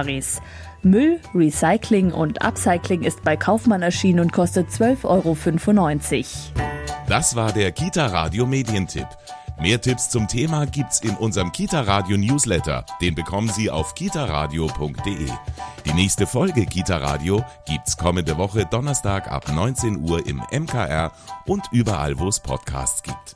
Supermarktsafaris. 0.04 0.42
Müll, 0.84 1.20
Recycling 1.34 2.12
und 2.12 2.44
Upcycling 2.44 3.04
ist 3.04 3.24
bei 3.24 3.38
Kaufmann 3.38 3.82
erschienen 3.82 4.20
und 4.20 4.34
kostet 4.34 4.70
12,95 4.70 5.06
Euro. 5.06 5.38
Das 7.08 7.36
war 7.36 7.52
der 7.52 7.72
Kita 7.72 8.08
Radio 8.08 8.46
Medientipp. 8.46 9.08
Mehr 9.62 9.80
Tipps 9.80 10.10
zum 10.10 10.28
Thema 10.28 10.66
gibt's 10.66 11.00
in 11.00 11.16
unserem 11.16 11.52
Kita 11.52 11.82
Radio 11.82 12.18
Newsletter. 12.18 12.86
Den 13.02 13.16
bekommen 13.16 13.50
Sie 13.50 13.70
auf 13.70 13.94
kitaradio.de. 13.94 15.28
Die 15.86 15.94
nächste 15.94 16.26
Folge 16.26 16.66
Kita 16.66 16.98
Radio 16.98 17.46
gibt's 17.66 17.96
kommende 17.96 18.38
Woche 18.38 18.66
Donnerstag 18.66 19.32
ab 19.32 19.50
19 19.54 19.98
Uhr 20.10 20.26
im 20.26 20.42
MKR 20.52 21.12
und 21.46 21.64
überall, 21.72 22.20
wo 22.20 22.28
es 22.28 22.40
Podcasts 22.40 23.04
gibt. 23.04 23.36